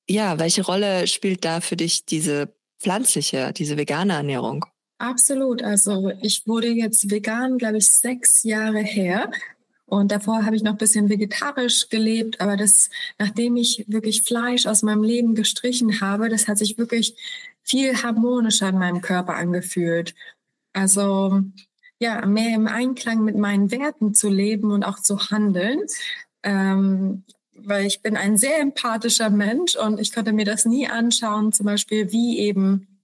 [0.09, 4.65] ja, welche Rolle spielt da für dich diese pflanzliche, diese vegane Ernährung?
[4.99, 5.61] Absolut.
[5.61, 9.29] Also ich wurde jetzt vegan, glaube ich, sechs Jahre her.
[9.87, 14.65] Und davor habe ich noch ein bisschen vegetarisch gelebt, aber das, nachdem ich wirklich Fleisch
[14.67, 17.15] aus meinem Leben gestrichen habe, das hat sich wirklich
[17.63, 20.13] viel harmonischer in meinem Körper angefühlt.
[20.73, 21.41] Also
[21.99, 25.81] ja, mehr im Einklang mit meinen Werten zu leben und auch zu handeln.
[26.43, 27.23] Ähm,
[27.53, 31.65] weil ich bin ein sehr empathischer Mensch und ich konnte mir das nie anschauen, zum
[31.65, 32.96] Beispiel wie eben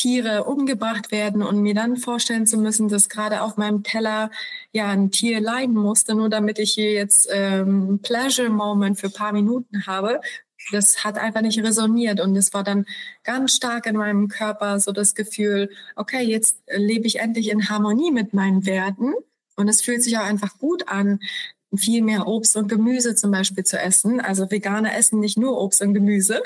[0.00, 4.30] Tiere umgebracht werden und mir dann vorstellen zu müssen, dass gerade auf meinem Teller
[4.72, 9.32] ja ein Tier leiden musste, nur damit ich hier jetzt ähm, Pleasure Moment für paar
[9.34, 10.22] Minuten habe.
[10.72, 12.86] Das hat einfach nicht resoniert und es war dann
[13.24, 18.10] ganz stark in meinem Körper so das Gefühl, okay, jetzt lebe ich endlich in Harmonie
[18.10, 19.12] mit meinen Werten
[19.56, 21.20] und es fühlt sich auch einfach gut an,
[21.76, 24.20] viel mehr Obst und Gemüse zum Beispiel zu essen.
[24.20, 26.42] Also Veganer essen nicht nur Obst und Gemüse.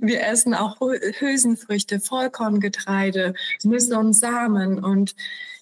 [0.00, 4.82] Wir essen auch Hülsenfrüchte, Vollkorngetreide, Nüsse und Samen.
[4.82, 5.14] Und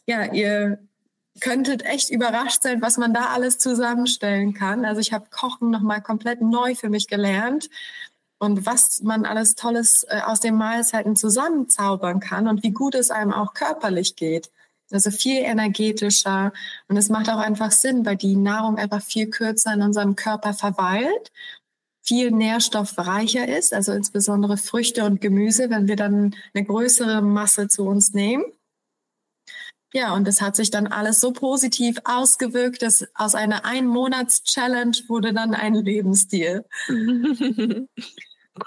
[0.06, 0.78] ja, ihr
[1.40, 4.84] könntet echt überrascht sein, was man da alles zusammenstellen kann.
[4.84, 7.68] Also ich habe Kochen nochmal komplett neu für mich gelernt
[8.38, 13.10] und was man alles Tolles äh, aus den Mahlzeiten zusammenzaubern kann und wie gut es
[13.10, 14.50] einem auch körperlich geht.
[14.92, 16.52] Also viel energetischer
[16.88, 20.54] und es macht auch einfach Sinn, weil die Nahrung einfach viel kürzer in unserem Körper
[20.54, 21.32] verweilt,
[22.02, 27.84] viel nährstoffreicher ist, also insbesondere Früchte und Gemüse, wenn wir dann eine größere Masse zu
[27.84, 28.44] uns nehmen.
[29.92, 35.32] Ja, und es hat sich dann alles so positiv ausgewirkt, dass aus einer Ein-Monats-Challenge wurde
[35.32, 36.64] dann ein Lebensstil.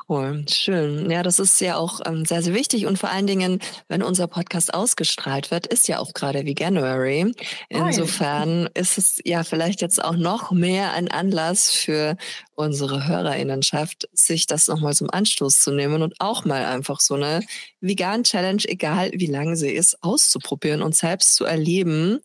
[0.07, 1.11] Cool, schön.
[1.11, 2.85] Ja, das ist ja auch ähm, sehr, sehr wichtig.
[2.85, 7.33] Und vor allen Dingen, wenn unser Podcast ausgestrahlt wird, ist ja auch gerade Veganuary.
[7.69, 12.15] Insofern ist es ja vielleicht jetzt auch noch mehr ein Anlass für
[12.55, 17.41] unsere Hörerinnenschaft, sich das nochmal zum Anstoß zu nehmen und auch mal einfach so eine
[17.81, 22.19] Vegan-Challenge, egal wie lang sie ist, auszuprobieren und selbst zu erleben,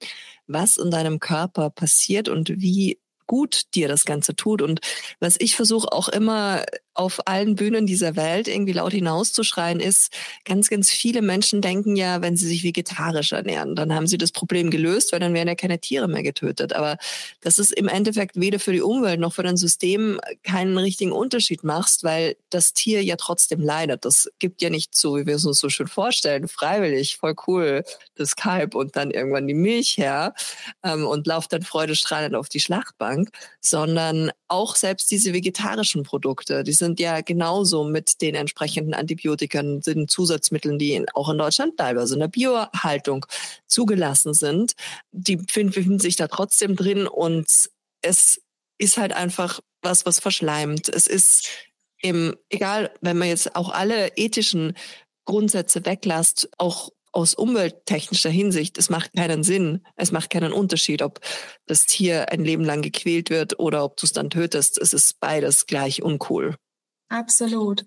[0.47, 4.61] was in deinem Körper passiert und wie gut dir das Ganze tut.
[4.61, 4.81] Und
[5.21, 6.65] was ich versuche auch immer
[6.99, 10.13] auf allen Bühnen dieser Welt irgendwie laut hinauszuschreien, ist,
[10.45, 14.33] ganz, ganz viele Menschen denken ja, wenn sie sich vegetarisch ernähren, dann haben sie das
[14.33, 16.73] Problem gelöst, weil dann werden ja keine Tiere mehr getötet.
[16.73, 16.97] Aber
[17.41, 21.63] das ist im Endeffekt weder für die Umwelt noch für dein System keinen richtigen Unterschied
[21.63, 24.05] machst, weil das Tier ja trotzdem leidet.
[24.05, 27.85] Das gibt ja nicht so, wie wir es uns so schön vorstellen, freiwillig, voll cool,
[28.17, 30.35] das Kalb und dann irgendwann die Milch her
[30.83, 33.18] ähm, und lauft dann freudestrahlend auf die Schlachtbank,
[33.61, 40.09] sondern auch selbst diese vegetarischen Produkte, die sind ja genauso mit den entsprechenden Antibiotika, den
[40.09, 43.27] Zusatzmitteln, die auch in Deutschland teilweise in der Biohaltung
[43.67, 44.75] zugelassen sind,
[45.13, 47.47] die befinden sich da trotzdem drin und
[48.03, 48.41] es
[48.79, 50.89] ist halt einfach was, was verschleimt.
[50.89, 51.49] Es ist
[52.03, 54.75] eben, egal, wenn man jetzt auch alle ethischen
[55.25, 59.85] Grundsätze weglasst, auch aus umwelttechnischer Hinsicht, es macht keinen Sinn.
[59.97, 61.19] Es macht keinen Unterschied, ob
[61.67, 64.79] das Tier ein Leben lang gequält wird oder ob du es dann tötest.
[64.79, 66.55] Es ist beides gleich uncool.
[67.11, 67.87] Absolut.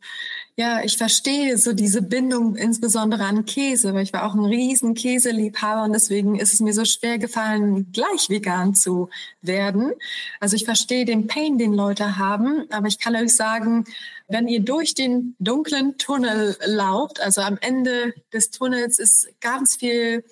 [0.55, 4.95] Ja, ich verstehe so diese Bindung insbesondere an Käse, weil ich war auch ein riesen
[4.95, 9.10] Käseliebhaber und deswegen ist es mir so schwer gefallen, gleich vegan zu
[9.43, 9.93] werden.
[10.39, 13.86] Also ich verstehe den Pain, den Leute haben, aber ich kann euch sagen,
[14.27, 20.23] wenn ihr durch den dunklen Tunnel lauft, also am Ende des Tunnels ist ganz viel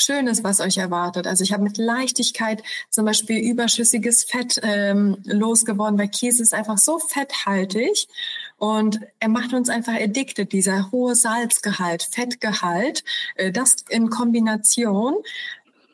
[0.00, 1.26] Schönes, was euch erwartet.
[1.26, 6.78] Also ich habe mit Leichtigkeit zum Beispiel überschüssiges Fett ähm, losgeworden, weil Käse ist einfach
[6.78, 8.08] so fetthaltig
[8.56, 13.04] und er macht uns einfach addicted, dieser hohe Salzgehalt, Fettgehalt,
[13.36, 15.14] äh, das in Kombination.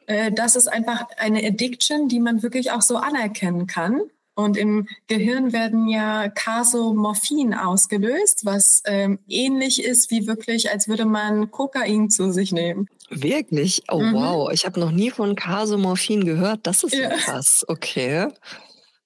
[0.06, 4.02] Äh, das ist einfach eine Addiction, die man wirklich auch so anerkennen kann.
[4.34, 11.06] Und im Gehirn werden ja Casomorphin ausgelöst, was ähm, ähnlich ist wie wirklich, als würde
[11.06, 12.86] man Kokain zu sich nehmen.
[13.10, 13.84] Wirklich?
[13.90, 14.14] Oh mhm.
[14.14, 16.60] wow, ich habe noch nie von Casomorphin gehört.
[16.66, 17.64] Das ist ja krass.
[17.68, 18.28] Okay.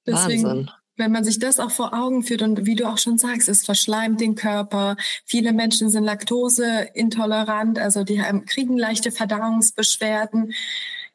[0.07, 3.17] Deswegen, Wahnsinn wenn man sich das auch vor Augen führt und wie du auch schon
[3.17, 4.99] sagst, es verschleimt den Körper.
[5.25, 10.53] Viele Menschen sind laktoseintolerant, also die haben, kriegen leichte Verdauungsbeschwerden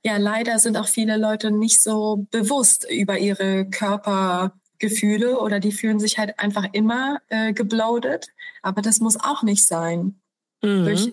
[0.05, 5.99] ja, leider sind auch viele Leute nicht so bewusst über ihre Körpergefühle oder die fühlen
[5.99, 8.27] sich halt einfach immer äh, gebloatet.
[8.61, 10.21] Aber das muss auch nicht sein.
[10.61, 10.85] Mhm.
[10.85, 11.11] Durch,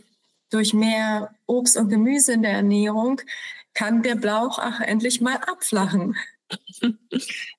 [0.52, 3.20] durch mehr Obst und Gemüse in der Ernährung
[3.74, 6.16] kann der Blauch auch endlich mal abflachen.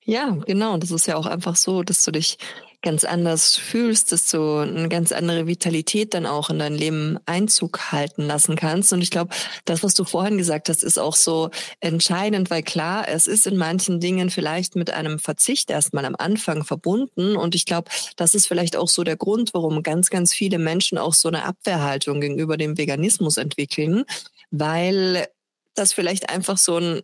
[0.04, 0.76] Ja, genau.
[0.76, 2.38] Das ist ja auch einfach so, dass du dich
[2.84, 7.90] ganz anders fühlst, dass du eine ganz andere Vitalität dann auch in dein Leben Einzug
[7.90, 8.92] halten lassen kannst.
[8.92, 13.08] Und ich glaube, das, was du vorhin gesagt hast, ist auch so entscheidend, weil klar,
[13.08, 17.36] es ist in manchen Dingen vielleicht mit einem Verzicht erstmal am Anfang verbunden.
[17.36, 20.98] Und ich glaube, das ist vielleicht auch so der Grund, warum ganz, ganz viele Menschen
[20.98, 24.04] auch so eine Abwehrhaltung gegenüber dem Veganismus entwickeln,
[24.50, 25.26] weil
[25.74, 27.00] das vielleicht einfach so ein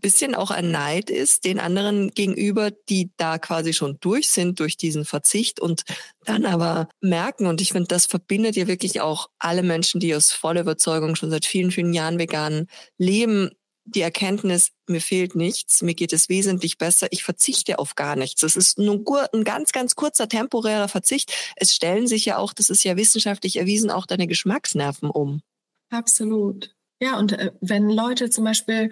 [0.00, 4.76] bisschen auch ein Neid ist den anderen gegenüber, die da quasi schon durch sind durch
[4.76, 5.82] diesen Verzicht und
[6.24, 10.32] dann aber merken, und ich finde, das verbindet ja wirklich auch alle Menschen, die aus
[10.32, 12.66] voller Überzeugung schon seit vielen, vielen Jahren vegan
[12.98, 13.50] leben,
[13.86, 18.40] die Erkenntnis, mir fehlt nichts, mir geht es wesentlich besser, ich verzichte auf gar nichts.
[18.40, 19.04] Das ist nur
[19.34, 21.32] ein ganz, ganz kurzer temporärer Verzicht.
[21.56, 25.42] Es stellen sich ja auch, das ist ja wissenschaftlich erwiesen, auch deine Geschmacksnerven um.
[25.90, 26.74] Absolut.
[27.00, 28.90] Ja, und äh, wenn Leute zum Beispiel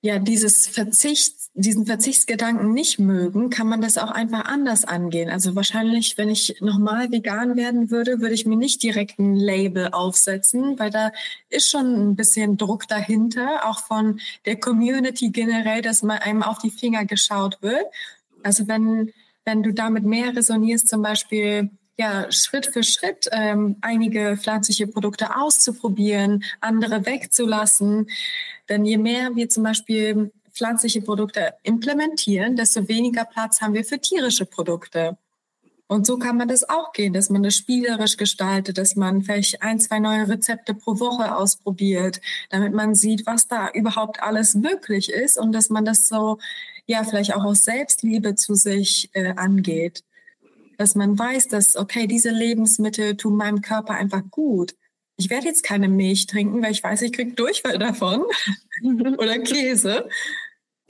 [0.00, 5.28] ja dieses Verzicht, diesen Verzichtsgedanken nicht mögen, kann man das auch einfach anders angehen.
[5.28, 9.88] Also wahrscheinlich, wenn ich nochmal vegan werden würde, würde ich mir nicht direkt ein Label
[9.88, 11.10] aufsetzen, weil da
[11.50, 16.58] ist schon ein bisschen Druck dahinter, auch von der Community generell, dass man einem auf
[16.58, 17.86] die Finger geschaut wird.
[18.44, 19.12] Also wenn,
[19.44, 25.36] wenn du damit mehr resonierst, zum Beispiel ja Schritt für Schritt ähm, einige pflanzliche Produkte
[25.36, 28.08] auszuprobieren, andere wegzulassen.
[28.68, 33.98] Denn je mehr wir zum Beispiel pflanzliche Produkte implementieren, desto weniger Platz haben wir für
[33.98, 35.18] tierische Produkte.
[35.90, 39.62] Und so kann man das auch gehen, dass man das spielerisch gestaltet, dass man vielleicht
[39.62, 45.10] ein, zwei neue Rezepte pro Woche ausprobiert, damit man sieht, was da überhaupt alles möglich
[45.10, 46.38] ist und dass man das so,
[46.86, 50.04] ja, vielleicht auch aus Selbstliebe zu sich äh, angeht.
[50.78, 54.74] Dass man weiß, dass, okay, diese Lebensmittel tun meinem Körper einfach gut.
[55.16, 58.24] Ich werde jetzt keine Milch trinken, weil ich weiß, ich kriege Durchfall davon
[59.18, 60.08] oder Käse.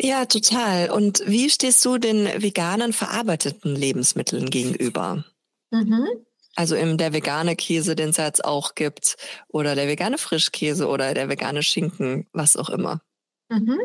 [0.01, 0.91] Ja, total.
[0.91, 5.25] Und wie stehst du den veganen verarbeiteten Lebensmitteln gegenüber?
[5.71, 6.07] Mhm.
[6.55, 9.17] Also im der vegane Käse, den es jetzt auch gibt,
[9.49, 13.01] oder der vegane Frischkäse oder der vegane Schinken, was auch immer.
[13.49, 13.79] Mhm.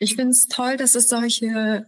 [0.00, 1.86] Ich finde es toll, dass es solche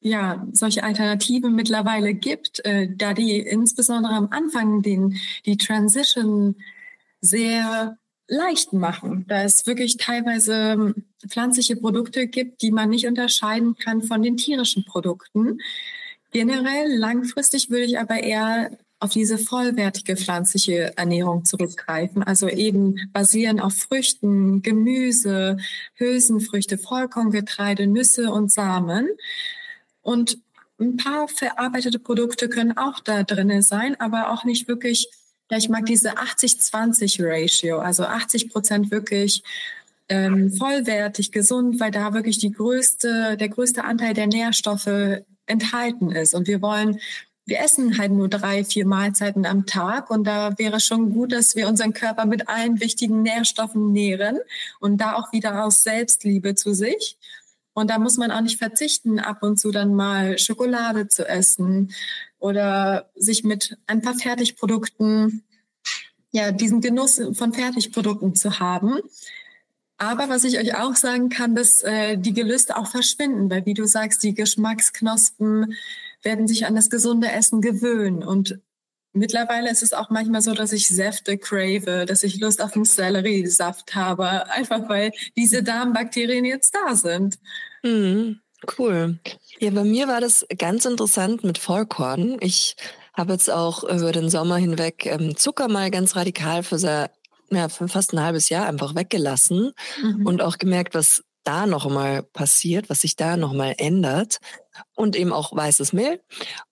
[0.00, 6.56] ja, solche Alternativen mittlerweile gibt, äh, da die insbesondere am Anfang den, die Transition
[7.20, 10.94] sehr leicht machen, da es wirklich teilweise ähm,
[11.26, 15.58] pflanzliche Produkte gibt, die man nicht unterscheiden kann von den tierischen Produkten.
[16.32, 23.60] Generell langfristig würde ich aber eher auf diese vollwertige pflanzliche Ernährung zurückgreifen, also eben basieren
[23.60, 25.58] auf Früchten, Gemüse,
[25.94, 29.08] Hülsenfrüchte, Vollkorngetreide, Nüsse und Samen.
[30.06, 30.38] Und
[30.78, 35.08] ein paar verarbeitete Produkte können auch da drin sein, aber auch nicht wirklich
[35.50, 39.42] ja, ich mag diese 80-20-Ratio, also 80 Prozent wirklich
[40.08, 46.34] ähm, vollwertig, gesund, weil da wirklich die größte, der größte Anteil der Nährstoffe enthalten ist.
[46.34, 46.98] Und wir wollen,
[47.44, 51.54] wir essen halt nur drei, vier Mahlzeiten am Tag und da wäre schon gut, dass
[51.54, 54.38] wir unseren Körper mit allen wichtigen Nährstoffen nähren
[54.80, 57.16] und da auch wieder aus Selbstliebe zu sich.
[57.76, 61.92] Und da muss man auch nicht verzichten, ab und zu dann mal Schokolade zu essen
[62.38, 65.44] oder sich mit ein paar Fertigprodukten,
[66.32, 69.00] ja, diesen Genuss von Fertigprodukten zu haben.
[69.98, 73.74] Aber was ich euch auch sagen kann, dass äh, die Gelüste auch verschwinden, weil wie
[73.74, 75.74] du sagst, die Geschmacksknospen
[76.22, 78.24] werden sich an das gesunde Essen gewöhnen.
[78.24, 78.58] Und
[79.16, 82.84] mittlerweile ist es auch manchmal so, dass ich Säfte crave, dass ich Lust auf einen
[82.84, 87.38] Selleriesaft habe, einfach weil diese Darmbakterien jetzt da sind.
[87.82, 88.40] Mhm.
[88.78, 89.18] Cool.
[89.58, 92.36] Ja, bei mir war das ganz interessant mit Vollkorn.
[92.40, 92.76] Ich
[93.12, 97.10] habe jetzt auch über den Sommer hinweg ähm, Zucker mal ganz radikal für, sehr,
[97.50, 100.26] ja, für fast ein halbes Jahr einfach weggelassen mhm.
[100.26, 104.38] und auch gemerkt, was da nochmal passiert, was sich da nochmal ändert
[104.94, 106.20] und eben auch weißes Mehl.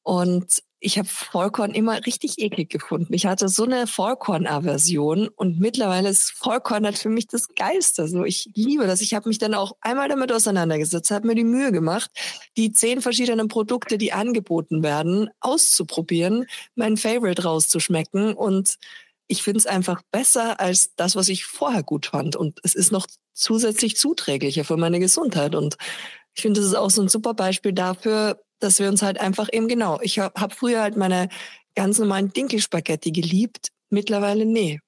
[0.02, 3.14] Und ich habe Vollkorn immer richtig eklig gefunden.
[3.14, 8.06] Ich hatte so eine Vollkorn-Aversion und mittlerweile ist Vollkorn halt für mich das Geilste.
[8.06, 9.00] So, ich liebe das.
[9.00, 12.10] Ich habe mich dann auch einmal damit auseinandergesetzt, habe mir die Mühe gemacht,
[12.56, 18.76] die zehn verschiedenen Produkte, die angeboten werden, auszuprobieren, mein Favorite rauszuschmecken und
[19.26, 22.36] ich finde es einfach besser als das, was ich vorher gut fand.
[22.36, 25.54] Und es ist noch zusätzlich zuträglicher für meine Gesundheit.
[25.54, 25.78] Und
[26.34, 29.48] ich finde, das ist auch so ein super Beispiel dafür, dass wir uns halt einfach
[29.52, 31.28] eben genau, ich habe hab früher halt meine
[31.74, 34.80] ganz normalen Dinkelspaghetti geliebt, mittlerweile nee.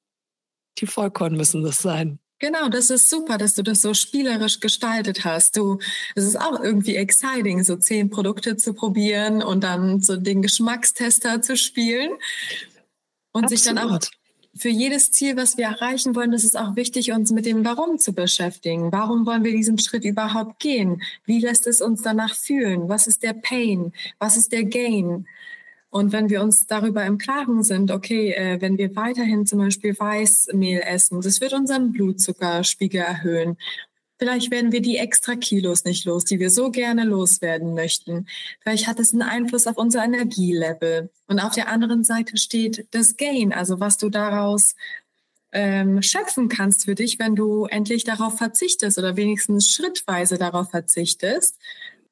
[0.78, 2.18] Die Vollkorn müssen das sein.
[2.38, 5.56] Genau, das ist super, dass du das so spielerisch gestaltet hast.
[5.56, 5.78] Du,
[6.14, 11.40] es ist auch irgendwie exciting, so zehn Produkte zu probieren und dann so den Geschmackstester
[11.40, 12.12] zu spielen
[13.32, 13.48] und Absolut.
[13.48, 13.98] sich dann auch
[14.56, 17.98] für jedes Ziel, was wir erreichen wollen, ist es auch wichtig, uns mit dem Warum
[17.98, 18.90] zu beschäftigen.
[18.92, 21.02] Warum wollen wir diesen Schritt überhaupt gehen?
[21.24, 22.88] Wie lässt es uns danach fühlen?
[22.88, 23.92] Was ist der Pain?
[24.18, 25.26] Was ist der Gain?
[25.90, 29.98] Und wenn wir uns darüber im Klaren sind, okay, äh, wenn wir weiterhin zum Beispiel
[29.98, 33.56] Weißmehl essen, das wird unseren Blutzuckerspiegel erhöhen.
[34.18, 38.26] Vielleicht werden wir die extra Kilos nicht los, die wir so gerne loswerden möchten.
[38.60, 41.10] Vielleicht hat es einen Einfluss auf unser Energielevel.
[41.26, 44.74] Und auf der anderen Seite steht das Gain, also was du daraus
[45.52, 51.58] ähm, schöpfen kannst für dich, wenn du endlich darauf verzichtest oder wenigstens schrittweise darauf verzichtest.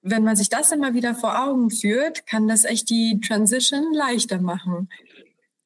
[0.03, 4.40] Wenn man sich das immer wieder vor Augen führt, kann das echt die Transition leichter
[4.40, 4.90] machen.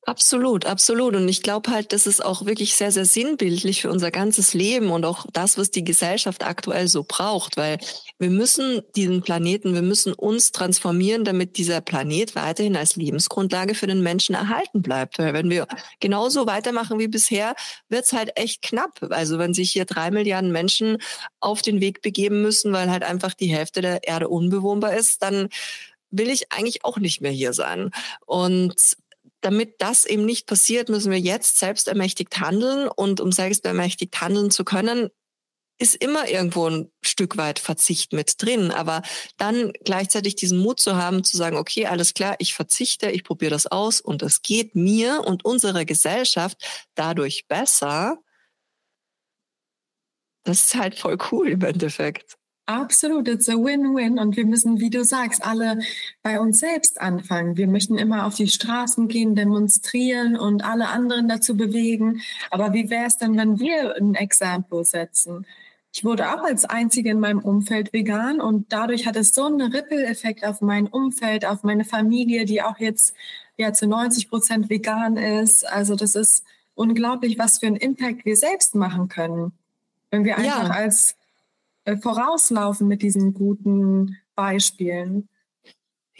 [0.09, 1.15] Absolut, absolut.
[1.17, 4.91] Und ich glaube halt, das ist auch wirklich sehr, sehr sinnbildlich für unser ganzes Leben
[4.91, 7.77] und auch das, was die Gesellschaft aktuell so braucht, weil
[8.19, 13.87] wir müssen diesen Planeten, wir müssen uns transformieren, damit dieser Planet weiterhin als Lebensgrundlage für
[13.87, 15.19] den Menschen erhalten bleibt.
[15.19, 15.67] Weil wenn wir
[16.01, 17.55] genauso weitermachen wie bisher,
[17.91, 19.01] wird's halt echt knapp.
[19.11, 20.97] Also wenn sich hier drei Milliarden Menschen
[21.41, 25.51] auf den Weg begeben müssen, weil halt einfach die Hälfte der Erde unbewohnbar ist, dann
[26.11, 27.91] will ich eigentlich auch nicht mehr hier sein.
[28.25, 28.97] Und
[29.41, 32.89] damit das eben nicht passiert, müssen wir jetzt selbstermächtigt handeln.
[32.89, 35.11] Und um selbstermächtigt handeln zu können,
[35.79, 38.73] ist immer irgendwo ein Stück weit Verzicht mit drin.
[38.73, 39.03] Aber
[39.37, 43.53] dann gleichzeitig diesen Mut zu haben, zu sagen, okay, alles klar, ich verzichte, ich probiere
[43.53, 46.59] das aus und es geht mir und unserer Gesellschaft
[46.95, 48.19] dadurch besser.
[50.45, 52.38] Das ist halt voll cool im Endeffekt.
[52.69, 54.19] Absolut, it's a win-win.
[54.19, 55.79] Und wir müssen, wie du sagst, alle
[56.23, 57.57] bei uns selbst anfangen.
[57.57, 62.21] Wir möchten immer auf die Straßen gehen, demonstrieren und alle anderen dazu bewegen.
[62.51, 65.47] Aber wie wäre es denn, wenn wir ein Exempel setzen?
[65.95, 69.73] Ich wurde auch als Einzige in meinem Umfeld vegan und dadurch hat es so einen
[69.73, 73.15] Ripple-Effekt auf mein Umfeld, auf meine Familie, die auch jetzt
[73.57, 75.67] ja zu 90 Prozent vegan ist.
[75.67, 76.45] Also das ist
[76.75, 79.53] unglaublich, was für einen Impact wir selbst machen können,
[80.11, 80.75] wenn wir einfach ja.
[80.75, 81.18] als
[81.97, 85.29] vorauslaufen mit diesen guten Beispielen.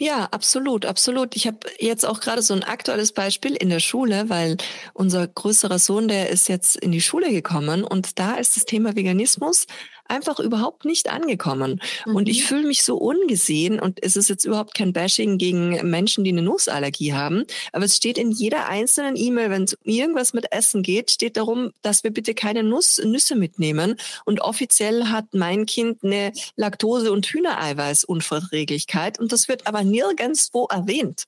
[0.01, 1.35] Ja, absolut, absolut.
[1.35, 4.55] Ich habe jetzt auch gerade so ein aktuelles Beispiel in der Schule, weil
[4.93, 8.95] unser größerer Sohn, der ist jetzt in die Schule gekommen und da ist das Thema
[8.95, 9.65] Veganismus
[10.09, 11.81] einfach überhaupt nicht angekommen.
[12.05, 12.15] Mhm.
[12.15, 12.45] Und ich mhm.
[12.45, 16.41] fühle mich so ungesehen und es ist jetzt überhaupt kein Bashing gegen Menschen, die eine
[16.41, 20.83] Nussallergie haben, aber es steht in jeder einzelnen E-Mail, wenn es um irgendwas mit Essen
[20.83, 23.95] geht, steht darum, dass wir bitte keine Nuss, Nüsse mitnehmen.
[24.25, 31.23] Und offiziell hat mein Kind eine Laktose- und Hühnereiweißunverträglichkeit und das wird aber nirgendwo erwähnt.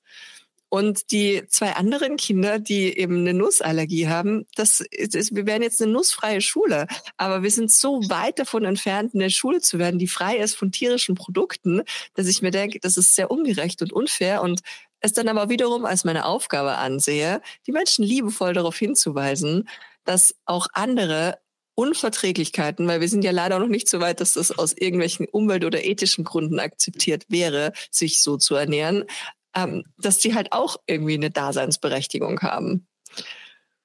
[0.73, 5.81] Und die zwei anderen Kinder, die eben eine Nussallergie haben, das ist, wir werden jetzt
[5.81, 6.87] eine nussfreie Schule.
[7.17, 10.71] Aber wir sind so weit davon entfernt, eine Schule zu werden, die frei ist von
[10.71, 11.81] tierischen Produkten,
[12.13, 14.61] dass ich mir denke, das ist sehr ungerecht und unfair und
[15.01, 19.67] es dann aber wiederum als meine Aufgabe ansehe, die Menschen liebevoll darauf hinzuweisen,
[20.05, 21.37] dass auch andere
[21.75, 25.65] Unverträglichkeiten, weil wir sind ja leider noch nicht so weit, dass das aus irgendwelchen Umwelt-
[25.65, 29.03] oder ethischen Gründen akzeptiert wäre, sich so zu ernähren,
[29.55, 32.87] ähm, dass die halt auch irgendwie eine Daseinsberechtigung haben.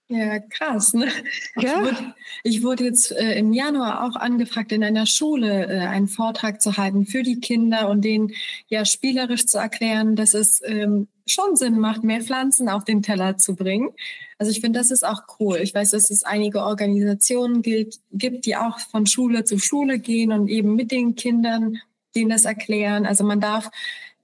[0.09, 0.95] Ja, krass.
[0.95, 1.09] Ne?
[1.57, 1.63] Ja.
[1.63, 2.15] Ich, wurde,
[2.45, 6.77] ich wurde jetzt äh, im Januar auch angefragt, in einer Schule äh, einen Vortrag zu
[6.77, 8.31] halten für die Kinder und denen
[8.69, 13.37] ja spielerisch zu erklären, dass es ähm, schon Sinn macht, mehr Pflanzen auf den Teller
[13.37, 13.91] zu bringen.
[14.39, 15.57] Also ich finde, das ist auch cool.
[15.57, 20.31] Ich weiß, dass es einige Organisationen gibt, gibt, die auch von Schule zu Schule gehen
[20.31, 21.81] und eben mit den Kindern
[22.15, 23.07] denen das erklären.
[23.07, 23.71] Also man darf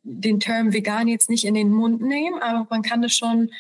[0.03, 3.51] den Term vegan jetzt nicht in den Mund nehmen, aber man kann es schon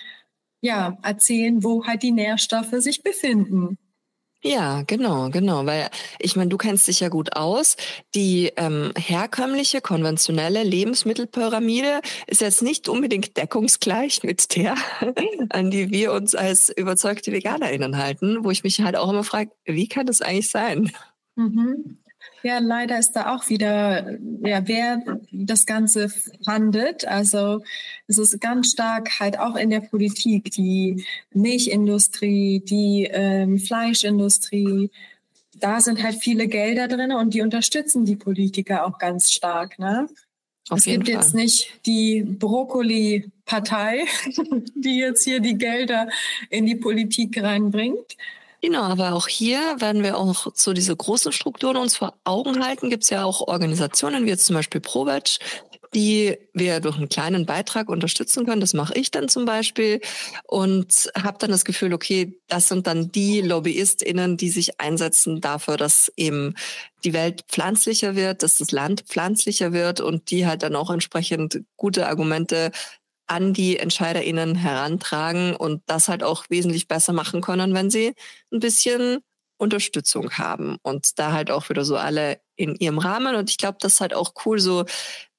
[0.61, 3.79] ja, erzählen, wo halt die Nährstoffe sich befinden.
[4.45, 5.89] Ja, genau, genau, weil
[6.19, 7.77] ich meine, du kennst dich ja gut aus.
[8.17, 14.75] Die ähm, herkömmliche, konventionelle Lebensmittelpyramide ist jetzt nicht unbedingt deckungsgleich mit der,
[15.51, 19.53] an die wir uns als überzeugte VeganerInnen halten, wo ich mich halt auch immer frage,
[19.65, 20.91] wie kann das eigentlich sein?
[21.37, 22.02] Mhm.
[22.43, 26.09] Ja, leider ist da auch wieder, ja, wer das Ganze
[26.45, 27.07] fandet.
[27.07, 27.63] Also
[28.09, 34.91] es ist ganz stark halt auch in der Politik, die Milchindustrie, die ähm, Fleischindustrie.
[35.59, 39.79] Da sind halt viele Gelder drin und die unterstützen die Politiker auch ganz stark.
[39.79, 40.09] Ne?
[40.69, 41.15] Auf es gibt Fall.
[41.15, 44.05] jetzt nicht die Brokkoli-Partei,
[44.75, 46.09] die jetzt hier die Gelder
[46.51, 48.17] in die Politik reinbringt,
[48.65, 52.91] Genau, aber auch hier werden wir auch so diese großen Strukturen uns vor Augen halten.
[52.91, 55.39] Gibt es ja auch Organisationen wie jetzt zum Beispiel ProVeg,
[55.95, 58.61] die wir durch einen kleinen Beitrag unterstützen können.
[58.61, 60.01] Das mache ich dann zum Beispiel
[60.47, 65.77] und habe dann das Gefühl, okay, das sind dann die LobbyistInnen, die sich einsetzen dafür,
[65.77, 66.55] dass eben
[67.05, 71.63] die Welt pflanzlicher wird, dass das Land pflanzlicher wird und die halt dann auch entsprechend
[71.77, 72.71] gute Argumente
[73.27, 78.15] an die EntscheiderInnen herantragen und das halt auch wesentlich besser machen können, wenn sie
[78.53, 79.19] ein bisschen
[79.59, 83.37] Unterstützung haben und da halt auch wieder so alle in ihrem Rahmen.
[83.37, 84.85] Und ich glaube, das ist halt auch cool, so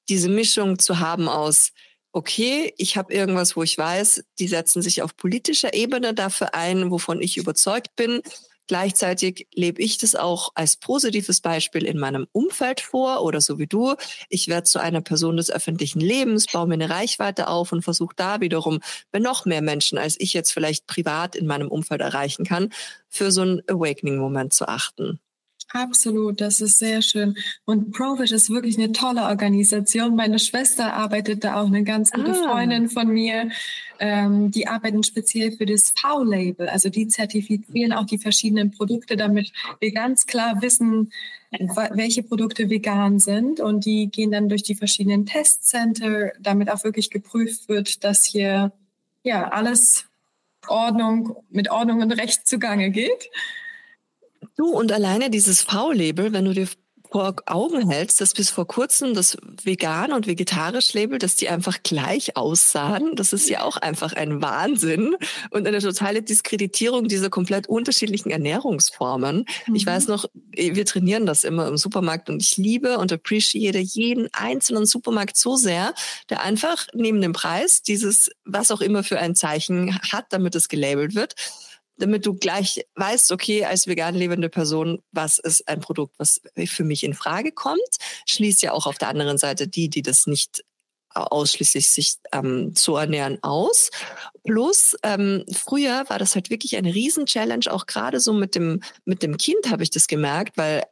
[0.08, 1.72] diese Mischung zu haben aus,
[2.12, 6.90] okay, ich habe irgendwas, wo ich weiß, die setzen sich auf politischer Ebene dafür ein,
[6.90, 8.22] wovon ich überzeugt bin.
[8.66, 13.66] Gleichzeitig lebe ich das auch als positives Beispiel in meinem Umfeld vor oder so wie
[13.66, 13.94] du.
[14.30, 18.14] Ich werde zu einer Person des öffentlichen Lebens, baue mir eine Reichweite auf und versuche
[18.16, 18.80] da wiederum
[19.12, 22.70] bei noch mehr Menschen, als ich jetzt vielleicht privat in meinem Umfeld erreichen kann,
[23.08, 25.20] für so einen Awakening-Moment zu achten.
[25.70, 27.36] Absolut, das ist sehr schön.
[27.64, 30.14] Und Provish ist wirklich eine tolle Organisation.
[30.14, 32.48] Meine Schwester arbeitet da auch, eine ganz gute ah.
[32.48, 33.50] Freundin von mir.
[33.98, 36.68] Ähm, die arbeiten speziell für das V-Label.
[36.68, 41.12] Also die zertifizieren auch die verschiedenen Produkte, damit wir ganz klar wissen,
[41.50, 43.60] welche Produkte vegan sind.
[43.60, 48.72] Und die gehen dann durch die verschiedenen Testcenter, damit auch wirklich geprüft wird, dass hier
[49.22, 50.06] ja alles
[50.68, 53.30] Ordnung mit Ordnung und Recht zugange geht.
[54.56, 56.68] Du und alleine dieses V-Label, wenn du dir
[57.14, 61.84] vor Augen hältst, dass bis vor kurzem das vegan und vegetarisch Label, dass die einfach
[61.84, 65.14] gleich aussahen, das ist ja auch einfach ein Wahnsinn
[65.50, 69.44] und eine totale Diskreditierung dieser komplett unterschiedlichen Ernährungsformen.
[69.68, 69.74] Mhm.
[69.76, 70.24] Ich weiß noch,
[70.56, 75.54] wir trainieren das immer im Supermarkt und ich liebe und appreciate jeden einzelnen Supermarkt so
[75.54, 75.94] sehr,
[76.30, 80.68] der einfach neben dem Preis dieses, was auch immer für ein Zeichen hat, damit es
[80.68, 81.36] gelabelt wird,
[81.96, 86.84] damit du gleich weißt, okay, als vegan lebende Person, was ist ein Produkt, was für
[86.84, 87.80] mich in Frage kommt,
[88.26, 90.64] schließt ja auch auf der anderen Seite die, die das nicht
[91.14, 93.90] ausschließlich sich ähm, zu ernähren aus.
[94.44, 99.22] Plus ähm, früher war das halt wirklich eine Riesen-Challenge, auch gerade so mit dem mit
[99.22, 100.82] dem Kind habe ich das gemerkt, weil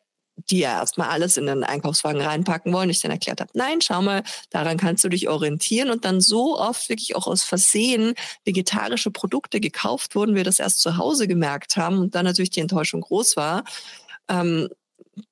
[0.51, 2.91] die ja erstmal alles in den Einkaufswagen reinpacken wollen.
[2.91, 6.59] Ich dann erklärt habe, nein, schau mal, daran kannst du dich orientieren und dann so
[6.59, 8.15] oft wirklich auch aus Versehen
[8.45, 12.61] vegetarische Produkte gekauft wurden, wir das erst zu Hause gemerkt haben und dann natürlich die
[12.61, 13.65] Enttäuschung groß war.
[14.29, 14.69] Ähm,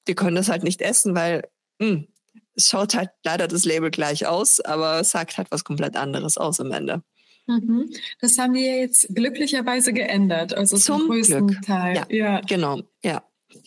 [0.04, 1.48] wir können das halt nicht essen, weil
[1.78, 2.06] mh, hm,
[2.54, 6.36] es schaut halt leider das Label gleich aus, aber es sagt halt was komplett anderes
[6.36, 7.02] aus am Ende.
[7.46, 7.90] Mhm.
[8.20, 11.62] Das haben wir jetzt glücklicherweise geändert, also zum, zum größten Glück.
[11.62, 11.96] Teil.
[11.96, 13.22] Ja, ja, genau, ja.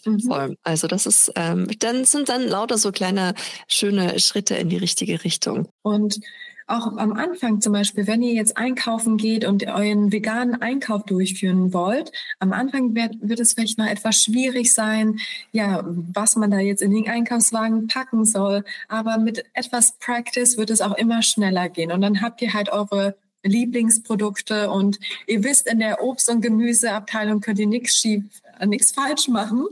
[0.06, 0.20] Mhm.
[0.22, 0.58] Voll.
[0.64, 3.34] Also das ist, ähm, dann sind dann lauter so kleine
[3.68, 5.68] schöne Schritte in die richtige Richtung.
[5.82, 6.20] Und
[6.68, 11.74] auch am Anfang zum Beispiel, wenn ihr jetzt einkaufen geht und euren veganen Einkauf durchführen
[11.74, 15.20] wollt, am Anfang wird, wird es vielleicht noch etwas schwierig sein,
[15.52, 18.64] ja, was man da jetzt in den Einkaufswagen packen soll.
[18.88, 21.92] Aber mit etwas Practice wird es auch immer schneller gehen.
[21.92, 27.42] Und dann habt ihr halt eure Lieblingsprodukte und ihr wisst, in der Obst- und Gemüseabteilung
[27.42, 28.24] könnt ihr nichts schief,
[28.66, 29.68] nichts falsch machen.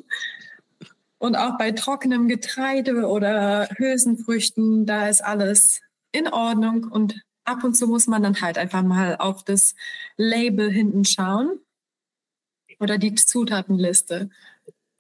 [1.18, 7.76] Und auch bei trockenem Getreide oder Hülsenfrüchten, da ist alles in Ordnung und ab und
[7.76, 9.76] zu muss man dann halt einfach mal auf das
[10.18, 11.60] Label hinten schauen
[12.80, 14.30] oder die Zutatenliste.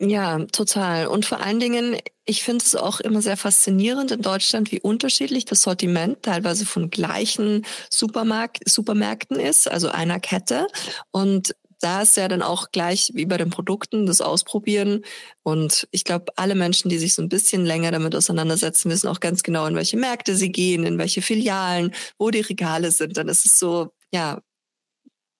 [0.03, 1.05] Ja, total.
[1.07, 5.45] Und vor allen Dingen, ich finde es auch immer sehr faszinierend in Deutschland, wie unterschiedlich
[5.45, 10.65] das Sortiment teilweise von gleichen Supermarkt, Supermärkten ist, also einer Kette.
[11.11, 15.03] Und da ist ja dann auch gleich wie bei den Produkten das Ausprobieren.
[15.43, 19.19] Und ich glaube, alle Menschen, die sich so ein bisschen länger damit auseinandersetzen, wissen auch
[19.19, 23.17] ganz genau, in welche Märkte sie gehen, in welche Filialen, wo die Regale sind.
[23.17, 24.41] Dann ist es so, ja,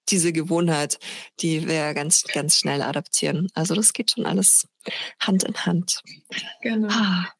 [0.08, 0.98] diese Gewohnheit,
[1.40, 3.48] die wir ganz, ganz schnell adaptieren.
[3.54, 4.66] Also das geht schon alles
[5.20, 6.02] Hand in Hand.
[6.60, 6.88] Genau.
[6.90, 7.32] Ah.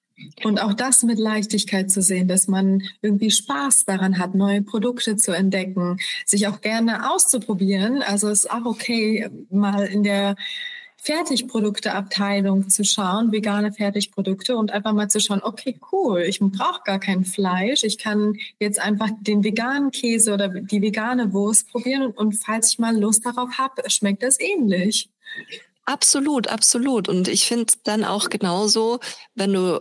[0.45, 5.17] Und auch das mit Leichtigkeit zu sehen, dass man irgendwie Spaß daran hat, neue Produkte
[5.17, 8.03] zu entdecken, sich auch gerne auszuprobieren.
[8.03, 10.37] Also es ist auch okay, mal in der
[11.03, 17.01] Fertigprodukteabteilung zu schauen, vegane Fertigprodukte und einfach mal zu schauen, okay, cool, ich brauche gar
[17.01, 22.35] kein Fleisch, ich kann jetzt einfach den veganen Käse oder die vegane Wurst probieren und
[22.35, 25.11] falls ich mal Lust darauf habe, schmeckt das ähnlich.
[25.85, 27.09] Absolut, absolut.
[27.09, 29.01] Und ich finde dann auch genauso,
[29.35, 29.81] wenn du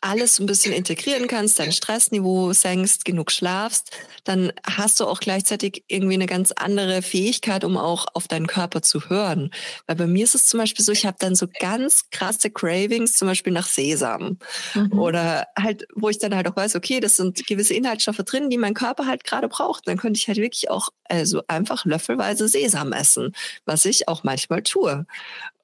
[0.00, 3.90] alles ein bisschen integrieren kannst, dein Stressniveau senkst, genug schlafst,
[4.24, 8.82] dann hast du auch gleichzeitig irgendwie eine ganz andere Fähigkeit, um auch auf deinen Körper
[8.82, 9.50] zu hören.
[9.86, 13.14] Weil bei mir ist es zum Beispiel so, ich habe dann so ganz krasse Cravings,
[13.14, 14.38] zum Beispiel nach Sesam.
[14.74, 14.98] Mhm.
[14.98, 18.58] Oder halt, wo ich dann halt auch weiß, okay, das sind gewisse Inhaltsstoffe drin, die
[18.58, 19.88] mein Körper halt gerade braucht.
[19.88, 23.34] Dann könnte ich halt wirklich auch also einfach löffelweise Sesam essen,
[23.64, 25.06] was ich auch manchmal tue.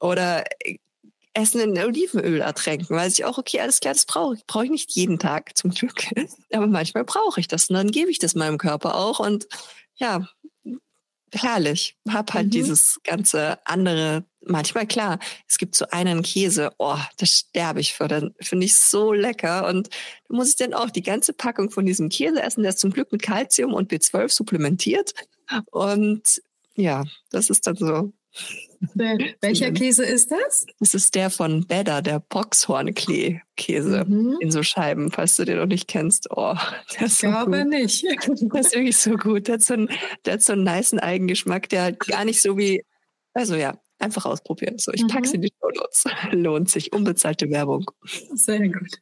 [0.01, 0.45] Oder
[1.35, 4.47] Essen in Olivenöl ertränken, weiß ich auch, okay, alles klar, das brauche ich.
[4.47, 6.05] Brauche ich nicht jeden Tag, zum Glück.
[6.53, 9.47] Aber manchmal brauche ich das und dann gebe ich das meinem Körper auch und
[9.97, 10.29] ja,
[11.33, 11.97] herrlich.
[12.09, 12.51] Hab halt mhm.
[12.51, 15.19] dieses ganze andere, manchmal klar,
[15.49, 19.67] es gibt so einen Käse, oh, da sterbe ich für, den finde ich so lecker
[19.67, 19.89] und
[20.29, 22.93] da muss ich dann auch die ganze Packung von diesem Käse essen, der ist zum
[22.93, 25.15] Glück mit Kalzium und B12 supplementiert
[25.71, 26.43] und
[26.77, 28.13] ja, das ist dann so
[28.95, 30.67] welcher Käse ist das?
[30.81, 34.37] Das ist der von Bedder, der Boxhorn-Käse mhm.
[34.41, 36.29] in so Scheiben, falls du den noch nicht kennst.
[36.31, 36.55] Oh,
[36.99, 37.69] der ist so glaube gut.
[37.69, 38.05] nicht.
[38.05, 39.49] Der ist wirklich so gut.
[39.49, 39.89] Der hat so einen,
[40.25, 42.85] der hat so einen niceen Eigengeschmack, der gar nicht so wie,
[43.33, 44.79] also ja, einfach ausprobieren.
[44.79, 45.09] So, ich mhm.
[45.09, 46.05] pack's in die Show Notes.
[46.33, 46.93] Lohnt sich.
[46.93, 47.91] Unbezahlte Werbung.
[48.35, 49.01] Sehr gut.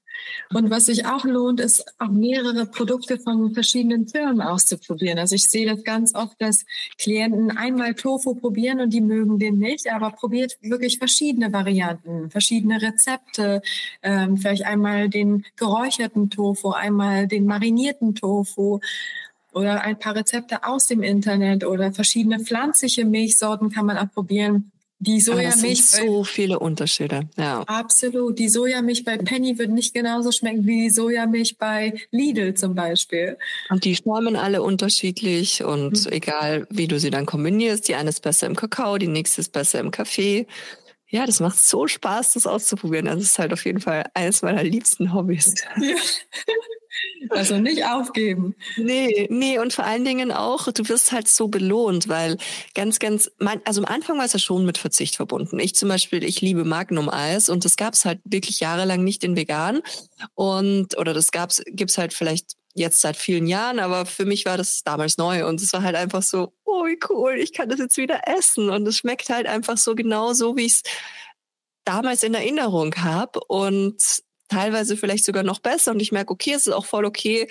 [0.52, 5.18] Und was sich auch lohnt, ist auch mehrere Produkte von verschiedenen Firmen auszuprobieren.
[5.18, 6.64] Also ich sehe das ganz oft, dass
[6.98, 12.80] Klienten einmal Tofu probieren und die mögen den nicht, aber probiert wirklich verschiedene Varianten, verschiedene
[12.80, 13.62] Rezepte.
[14.02, 18.80] Ähm, vielleicht einmal den geräucherten Tofu, einmal den marinierten Tofu
[19.52, 24.71] oder ein paar Rezepte aus dem Internet oder verschiedene pflanzliche Milchsorten kann man auch probieren.
[25.04, 25.84] Die Sojamilch.
[25.84, 27.64] so viele Unterschiede, ja.
[27.66, 28.38] Absolut.
[28.38, 33.36] Die Sojamilch bei Penny wird nicht genauso schmecken wie die Sojamilch bei Lidl zum Beispiel.
[33.68, 36.12] Und die schäumen alle unterschiedlich und mhm.
[36.12, 39.50] egal, wie du sie dann kombinierst, die eine ist besser im Kakao, die nächste ist
[39.50, 40.46] besser im Kaffee.
[41.12, 43.06] Ja, das macht so Spaß, das auszuprobieren.
[43.06, 45.54] Also es ist halt auf jeden Fall eines meiner liebsten Hobbys.
[45.78, 45.94] Ja.
[47.30, 48.54] Also nicht aufgeben.
[48.76, 52.36] Nee, nee, und vor allen Dingen auch, du wirst halt so belohnt, weil
[52.74, 53.30] ganz, ganz,
[53.64, 55.58] also am Anfang war es ja schon mit Verzicht verbunden.
[55.58, 59.36] Ich zum Beispiel, ich liebe Magnum-Eis und das gab es halt wirklich jahrelang nicht in
[59.36, 59.82] vegan.
[60.34, 64.56] Und, oder das gab's, gibt's halt vielleicht jetzt seit vielen Jahren, aber für mich war
[64.56, 67.78] das damals neu und es war halt einfach so, oh, wie cool, ich kann das
[67.78, 68.70] jetzt wieder essen.
[68.70, 70.82] Und es schmeckt halt einfach so genau so, wie ich es
[71.84, 75.92] damals in Erinnerung habe und teilweise vielleicht sogar noch besser.
[75.92, 77.48] Und ich merke, okay, es ist auch voll okay,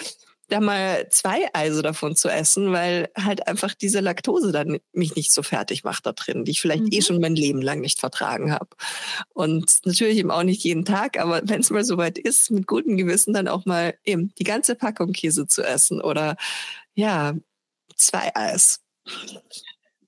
[0.52, 5.34] da mal zwei Eise davon zu essen, weil halt einfach diese Laktose dann mich nicht
[5.34, 6.92] so fertig macht da drin, die ich vielleicht eh mhm.
[6.92, 8.70] eh schon mein Leben lang nicht vertragen habe.
[9.34, 12.98] Und natürlich eben auch nicht jeden Tag, aber wenn es mal soweit ist, mit gutem
[12.98, 16.36] Gewissen dann auch mal eben die ganze Packung Käse zu essen oder
[16.94, 17.34] ja,
[17.96, 18.82] zwei Eis.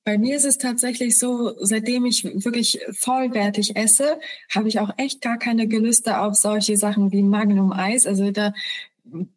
[0.06, 4.20] Bei mir ist es tatsächlich so, seitdem ich wirklich vollwertig esse,
[4.54, 8.06] habe ich auch echt gar keine Gelüste auf solche Sachen wie Magnum Eis.
[8.06, 8.54] Also da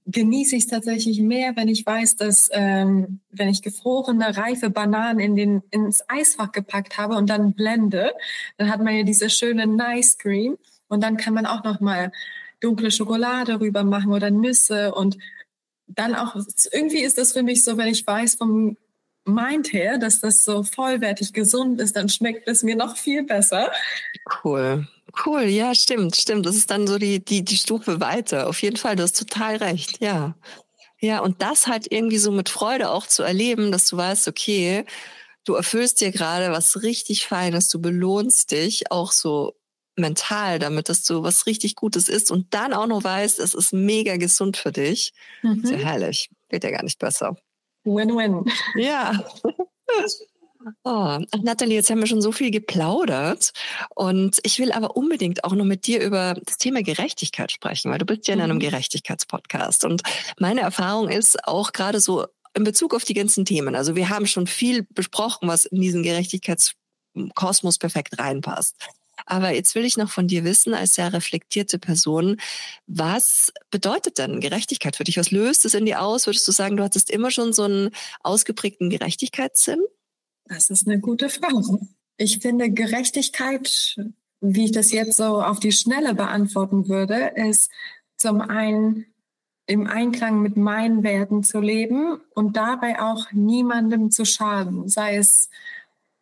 [0.07, 5.19] genieße ich es tatsächlich mehr, wenn ich weiß, dass ähm, wenn ich gefrorene, reife Bananen
[5.19, 8.13] in den, ins Eisfach gepackt habe und dann blende,
[8.59, 10.57] dann hat man ja diese schöne Nice Cream
[10.89, 12.13] und dann kann man auch noch mal
[12.61, 15.19] dunkle Schokolade rüber machen oder Nüsse und
[15.89, 16.35] dann auch,
[16.73, 18.77] irgendwie ist das für mich so, wenn ich weiß vom
[19.27, 23.71] Mind her, dass das so vollwertig gesund ist, dann schmeckt es mir noch viel besser.
[24.45, 24.87] Cool.
[25.25, 26.47] Cool, ja, stimmt, stimmt.
[26.47, 28.49] Das ist dann so die, die, die Stufe weiter.
[28.49, 30.35] Auf jeden Fall, du hast total recht, ja.
[31.01, 34.85] Ja, und das halt irgendwie so mit Freude auch zu erleben, dass du weißt, okay,
[35.45, 39.55] du erfüllst dir gerade was richtig Feines, du belohnst dich auch so
[39.97, 43.73] mental damit, dass du was richtig Gutes isst und dann auch noch weißt, es ist
[43.73, 45.13] mega gesund für dich.
[45.43, 45.65] Mhm.
[45.65, 46.31] Sehr herrlich.
[46.49, 47.37] Geht ja gar nicht besser.
[47.87, 48.45] Win-win.
[48.75, 49.25] Ja.
[50.83, 53.53] Oh, Nathalie, jetzt haben wir schon so viel geplaudert
[53.95, 57.99] und ich will aber unbedingt auch noch mit dir über das Thema Gerechtigkeit sprechen, weil
[57.99, 58.61] du bist ja in einem mhm.
[58.61, 60.03] Gerechtigkeitspodcast und
[60.41, 63.77] meine Erfahrung ist auch gerade so in Bezug auf die ganzen Themen.
[63.77, 68.75] Also wir haben schon viel besprochen, was in diesen Gerechtigkeitskosmos perfekt reinpasst.
[69.27, 72.37] Aber jetzt will ich noch von dir wissen, als sehr reflektierte Person,
[72.87, 75.19] was bedeutet denn Gerechtigkeit für dich?
[75.19, 76.27] Was löst es in dir aus?
[76.27, 77.91] Würdest du sagen, du hattest immer schon so einen
[78.23, 79.81] ausgeprägten Gerechtigkeitssinn?
[80.45, 81.81] Das ist eine gute Frage.
[82.17, 83.97] Ich finde Gerechtigkeit,
[84.41, 87.71] wie ich das jetzt so auf die Schnelle beantworten würde, ist
[88.17, 89.07] zum einen
[89.67, 95.51] im Einklang mit meinen Werten zu leben und dabei auch niemandem zu schaden, sei es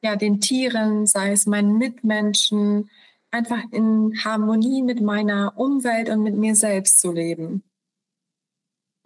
[0.04, 2.90] ja den Tieren, sei es meinen Mitmenschen,
[3.30, 7.64] einfach in Harmonie mit meiner Umwelt und mit mir selbst zu leben.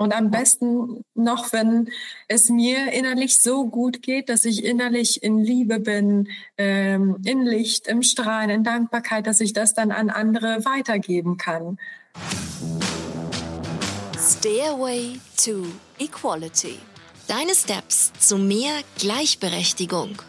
[0.00, 1.90] Und am besten noch, wenn
[2.28, 7.88] es mir innerlich so gut geht, dass ich innerlich in Liebe bin, ähm, in Licht,
[7.88, 11.78] im Strahlen, in Dankbarkeit, dass ich das dann an andere weitergeben kann.
[14.16, 15.64] Stairway to
[15.98, 16.78] Equality.
[17.26, 20.22] Deine Steps zu mehr Gleichberechtigung.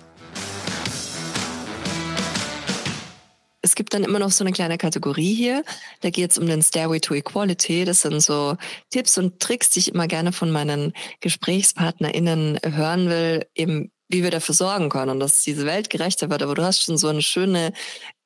[3.61, 5.63] Es gibt dann immer noch so eine kleine Kategorie hier.
[6.01, 7.85] Da geht es um den Stairway to Equality.
[7.85, 8.55] Das sind so
[8.89, 14.31] Tipps und Tricks, die ich immer gerne von meinen GesprächspartnerInnen hören will, eben wie wir
[14.31, 16.41] dafür sorgen können, dass diese Welt gerechter wird.
[16.41, 17.73] Aber du hast schon so eine schöne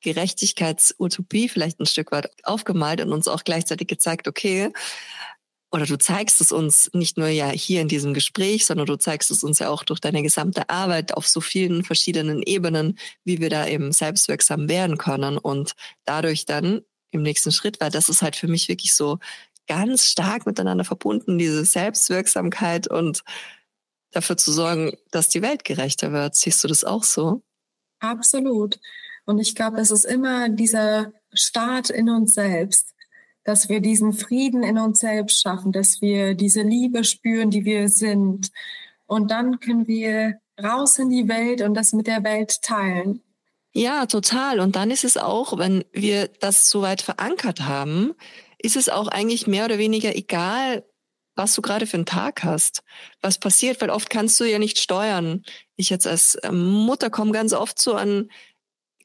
[0.00, 4.70] Gerechtigkeitsutopie vielleicht ein Stück weit aufgemalt und uns auch gleichzeitig gezeigt, okay,
[5.74, 9.32] oder du zeigst es uns nicht nur ja hier in diesem Gespräch, sondern du zeigst
[9.32, 13.50] es uns ja auch durch deine gesamte Arbeit auf so vielen verschiedenen Ebenen, wie wir
[13.50, 18.36] da eben selbstwirksam werden können und dadurch dann im nächsten Schritt, weil das ist halt
[18.36, 19.18] für mich wirklich so
[19.66, 23.24] ganz stark miteinander verbunden, diese Selbstwirksamkeit und
[24.12, 26.36] dafür zu sorgen, dass die Welt gerechter wird.
[26.36, 27.42] Siehst du das auch so?
[27.98, 28.78] Absolut.
[29.24, 32.94] Und ich glaube, es ist immer dieser Start in uns selbst
[33.44, 37.88] dass wir diesen Frieden in uns selbst schaffen, dass wir diese Liebe spüren, die wir
[37.88, 38.50] sind.
[39.06, 43.22] Und dann können wir raus in die Welt und das mit der Welt teilen.
[43.72, 44.60] Ja, total.
[44.60, 48.14] Und dann ist es auch, wenn wir das so weit verankert haben,
[48.58, 50.84] ist es auch eigentlich mehr oder weniger egal,
[51.34, 52.84] was du gerade für einen Tag hast,
[53.20, 55.44] was passiert, weil oft kannst du ja nicht steuern.
[55.76, 58.30] Ich jetzt als ähm, Mutter komme ganz oft so an,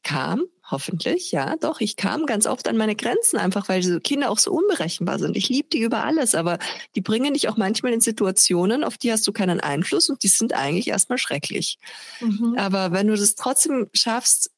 [0.02, 1.80] kam, Hoffentlich, ja, doch.
[1.80, 5.36] Ich kam ganz oft an meine Grenzen, einfach weil diese Kinder auch so unberechenbar sind.
[5.36, 6.58] Ich liebe die über alles, aber
[6.94, 10.28] die bringen dich auch manchmal in Situationen, auf die hast du keinen Einfluss und die
[10.28, 11.78] sind eigentlich erstmal schrecklich.
[12.20, 12.54] Mhm.
[12.56, 14.52] Aber wenn du das trotzdem schaffst,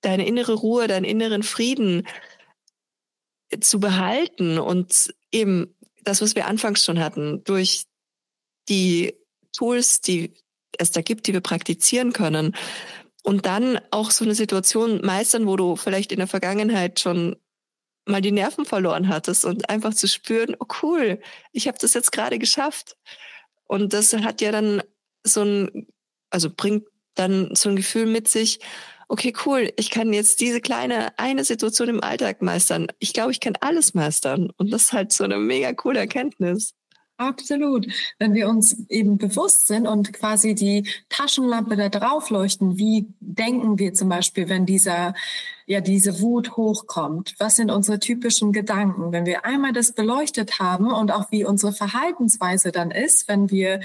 [0.00, 2.06] deine innere Ruhe, deinen inneren Frieden
[3.60, 7.84] zu behalten und eben das, was wir anfangs schon hatten, durch
[8.68, 9.14] die
[9.52, 10.34] Tools, die
[10.78, 12.54] es da gibt, die wir praktizieren können,
[13.26, 17.34] und dann auch so eine Situation meistern, wo du vielleicht in der Vergangenheit schon
[18.06, 21.20] mal die Nerven verloren hattest und einfach zu spüren, oh cool,
[21.50, 22.96] ich habe das jetzt gerade geschafft.
[23.66, 24.80] Und das hat ja dann
[25.24, 25.88] so ein,
[26.30, 26.84] also bringt
[27.16, 28.60] dann so ein Gefühl mit sich,
[29.08, 32.86] okay, cool, ich kann jetzt diese kleine eine Situation im Alltag meistern.
[33.00, 34.52] Ich glaube, ich kann alles meistern.
[34.56, 36.74] Und das ist halt so eine mega coole Erkenntnis.
[37.18, 37.86] Absolut.
[38.18, 43.78] Wenn wir uns eben bewusst sind und quasi die Taschenlampe da drauf leuchten, wie denken
[43.78, 45.14] wir zum Beispiel, wenn dieser,
[45.64, 47.34] ja, diese Wut hochkommt?
[47.38, 49.12] Was sind unsere typischen Gedanken?
[49.12, 53.80] Wenn wir einmal das beleuchtet haben und auch wie unsere Verhaltensweise dann ist, wenn wir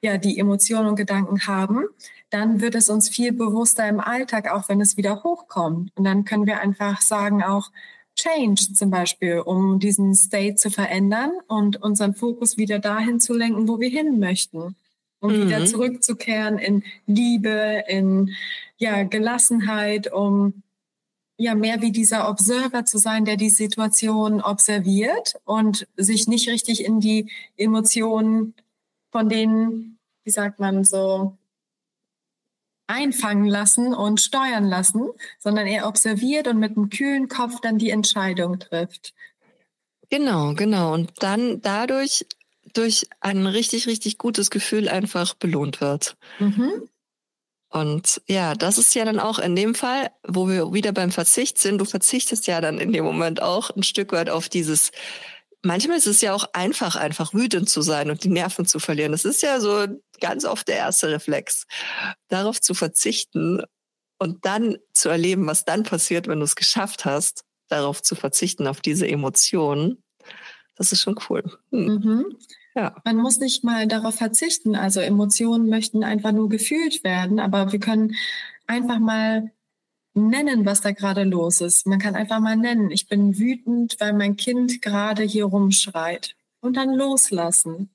[0.00, 1.86] ja die Emotionen und Gedanken haben,
[2.30, 5.90] dann wird es uns viel bewusster im Alltag, auch wenn es wieder hochkommt.
[5.96, 7.70] Und dann können wir einfach sagen auch,
[8.16, 13.68] Change zum Beispiel, um diesen State zu verändern und unseren Fokus wieder dahin zu lenken,
[13.68, 14.74] wo wir hin möchten.
[15.20, 15.46] Um mhm.
[15.46, 18.30] wieder zurückzukehren in Liebe, in
[18.78, 20.62] ja, Gelassenheit, um
[21.38, 26.84] ja mehr wie dieser Observer zu sein, der die Situation observiert und sich nicht richtig
[26.84, 28.54] in die Emotionen
[29.10, 31.36] von denen, wie sagt man so,
[32.86, 35.08] einfangen lassen und steuern lassen,
[35.38, 39.14] sondern er observiert und mit einem kühlen Kopf dann die Entscheidung trifft.
[40.08, 40.94] Genau, genau.
[40.94, 42.26] Und dann dadurch
[42.72, 46.16] durch ein richtig, richtig gutes Gefühl einfach belohnt wird.
[46.38, 46.88] Mhm.
[47.68, 51.58] Und ja, das ist ja dann auch in dem Fall, wo wir wieder beim Verzicht
[51.58, 51.78] sind.
[51.78, 54.92] Du verzichtest ja dann in dem Moment auch ein Stück weit auf dieses
[55.66, 59.12] manchmal ist es ja auch einfach, einfach wütend zu sein und die Nerven zu verlieren.
[59.12, 59.86] Das ist ja so
[60.20, 61.66] ganz oft der erste Reflex,
[62.28, 63.62] darauf zu verzichten
[64.18, 68.66] und dann zu erleben, was dann passiert, wenn du es geschafft hast, darauf zu verzichten,
[68.66, 70.02] auf diese Emotionen.
[70.76, 71.42] Das ist schon cool.
[71.70, 71.86] Hm.
[71.86, 72.36] Mhm.
[72.74, 72.94] Ja.
[73.04, 74.76] Man muss nicht mal darauf verzichten.
[74.76, 78.14] Also Emotionen möchten einfach nur gefühlt werden, aber wir können
[78.66, 79.50] einfach mal
[80.12, 81.86] nennen, was da gerade los ist.
[81.86, 86.36] Man kann einfach mal nennen, ich bin wütend, weil mein Kind gerade hier rumschreit.
[86.60, 87.90] Und dann loslassen.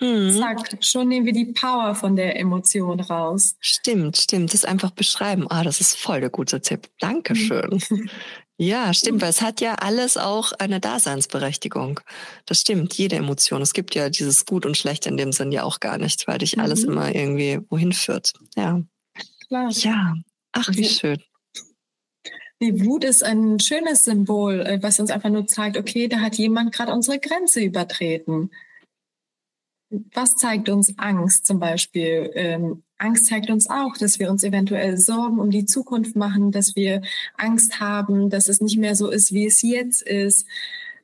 [0.00, 0.38] Mhm.
[0.38, 3.56] Zack, schon nehmen wir die Power von der Emotion raus.
[3.60, 4.52] Stimmt, stimmt.
[4.52, 5.46] Das einfach beschreiben.
[5.50, 6.88] Ah, das ist voll der gute Tipp.
[7.00, 7.80] Dankeschön.
[8.58, 12.00] ja, stimmt, weil es hat ja alles auch eine Daseinsberechtigung.
[12.44, 13.62] Das stimmt, jede Emotion.
[13.62, 16.38] Es gibt ja dieses Gut und Schlecht in dem Sinn ja auch gar nicht, weil
[16.38, 16.62] dich mhm.
[16.62, 18.34] alles immer irgendwie wohin führt.
[18.54, 18.82] Ja.
[19.48, 19.70] Klar.
[19.70, 20.14] Ja,
[20.52, 21.22] Ach, wie schön.
[22.62, 26.36] Die Wut ist ein schönes Symbol, äh, was uns einfach nur zeigt, okay, da hat
[26.36, 28.50] jemand gerade unsere Grenze übertreten.
[29.90, 32.30] Was zeigt uns Angst zum Beispiel?
[32.34, 36.74] Ähm, Angst zeigt uns auch, dass wir uns eventuell Sorgen um die Zukunft machen, dass
[36.76, 37.02] wir
[37.36, 40.46] Angst haben, dass es nicht mehr so ist, wie es jetzt ist.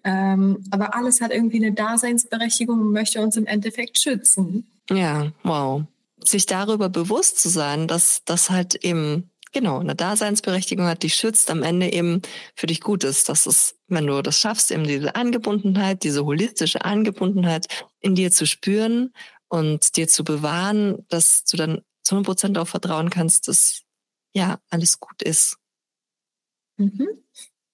[0.04, 4.66] Ähm, aber alles hat irgendwie eine Daseinsberechtigung und möchte uns im Endeffekt schützen.
[4.90, 5.84] Ja, wow.
[6.24, 11.50] Sich darüber bewusst zu sein, dass das halt eben genau eine Daseinsberechtigung hat, die schützt,
[11.50, 12.22] am Ende eben
[12.56, 13.28] für dich gut ist.
[13.28, 17.66] Das ist, wenn du das schaffst, eben diese Angebundenheit, diese holistische Angebundenheit
[18.00, 19.12] in dir zu spüren
[19.48, 23.82] und dir zu bewahren, dass du dann zu 100 Prozent darauf vertrauen kannst, dass
[24.34, 25.58] ja alles gut ist.
[26.78, 27.08] Mhm.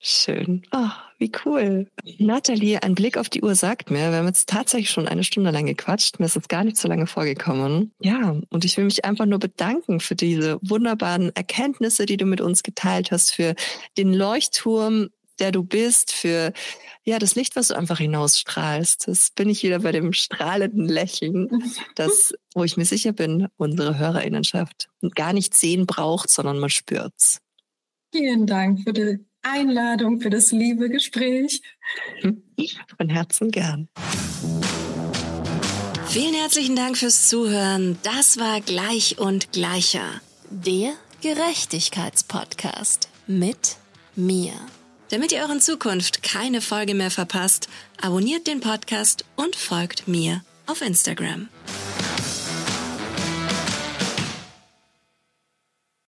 [0.01, 0.63] Schön.
[0.71, 1.89] Oh, wie cool.
[2.19, 5.51] Nathalie, ein Blick auf die Uhr sagt mir, wir haben jetzt tatsächlich schon eine Stunde
[5.51, 6.21] lang gequatscht.
[6.21, 7.93] Mir ist jetzt gar nicht so lange vorgekommen.
[8.01, 12.41] Ja, und ich will mich einfach nur bedanken für diese wunderbaren Erkenntnisse, die du mit
[12.41, 13.57] uns geteilt hast, für
[13.97, 15.09] den Leuchtturm,
[15.41, 16.53] der du bist, für
[17.03, 19.09] ja, das Licht, was du einfach hinausstrahlst.
[19.09, 21.49] Das bin ich wieder bei dem strahlenden Lächeln,
[21.97, 27.41] das, wo ich mir sicher bin, unsere Hörerinnenschaft gar nicht sehen braucht, sondern man spürt's.
[28.13, 31.63] Vielen Dank für die Einladung, für das liebe Gespräch.
[32.97, 33.89] Von Herzen gern.
[36.09, 37.99] Vielen herzlichen Dank fürs Zuhören.
[38.03, 40.21] Das war Gleich und Gleicher.
[40.51, 43.77] Der Gerechtigkeitspodcast mit
[44.17, 44.53] mir.
[45.11, 47.69] Damit ihr euren Zukunft keine Folge mehr verpasst,
[48.01, 51.49] abonniert den Podcast und folgt mir auf Instagram.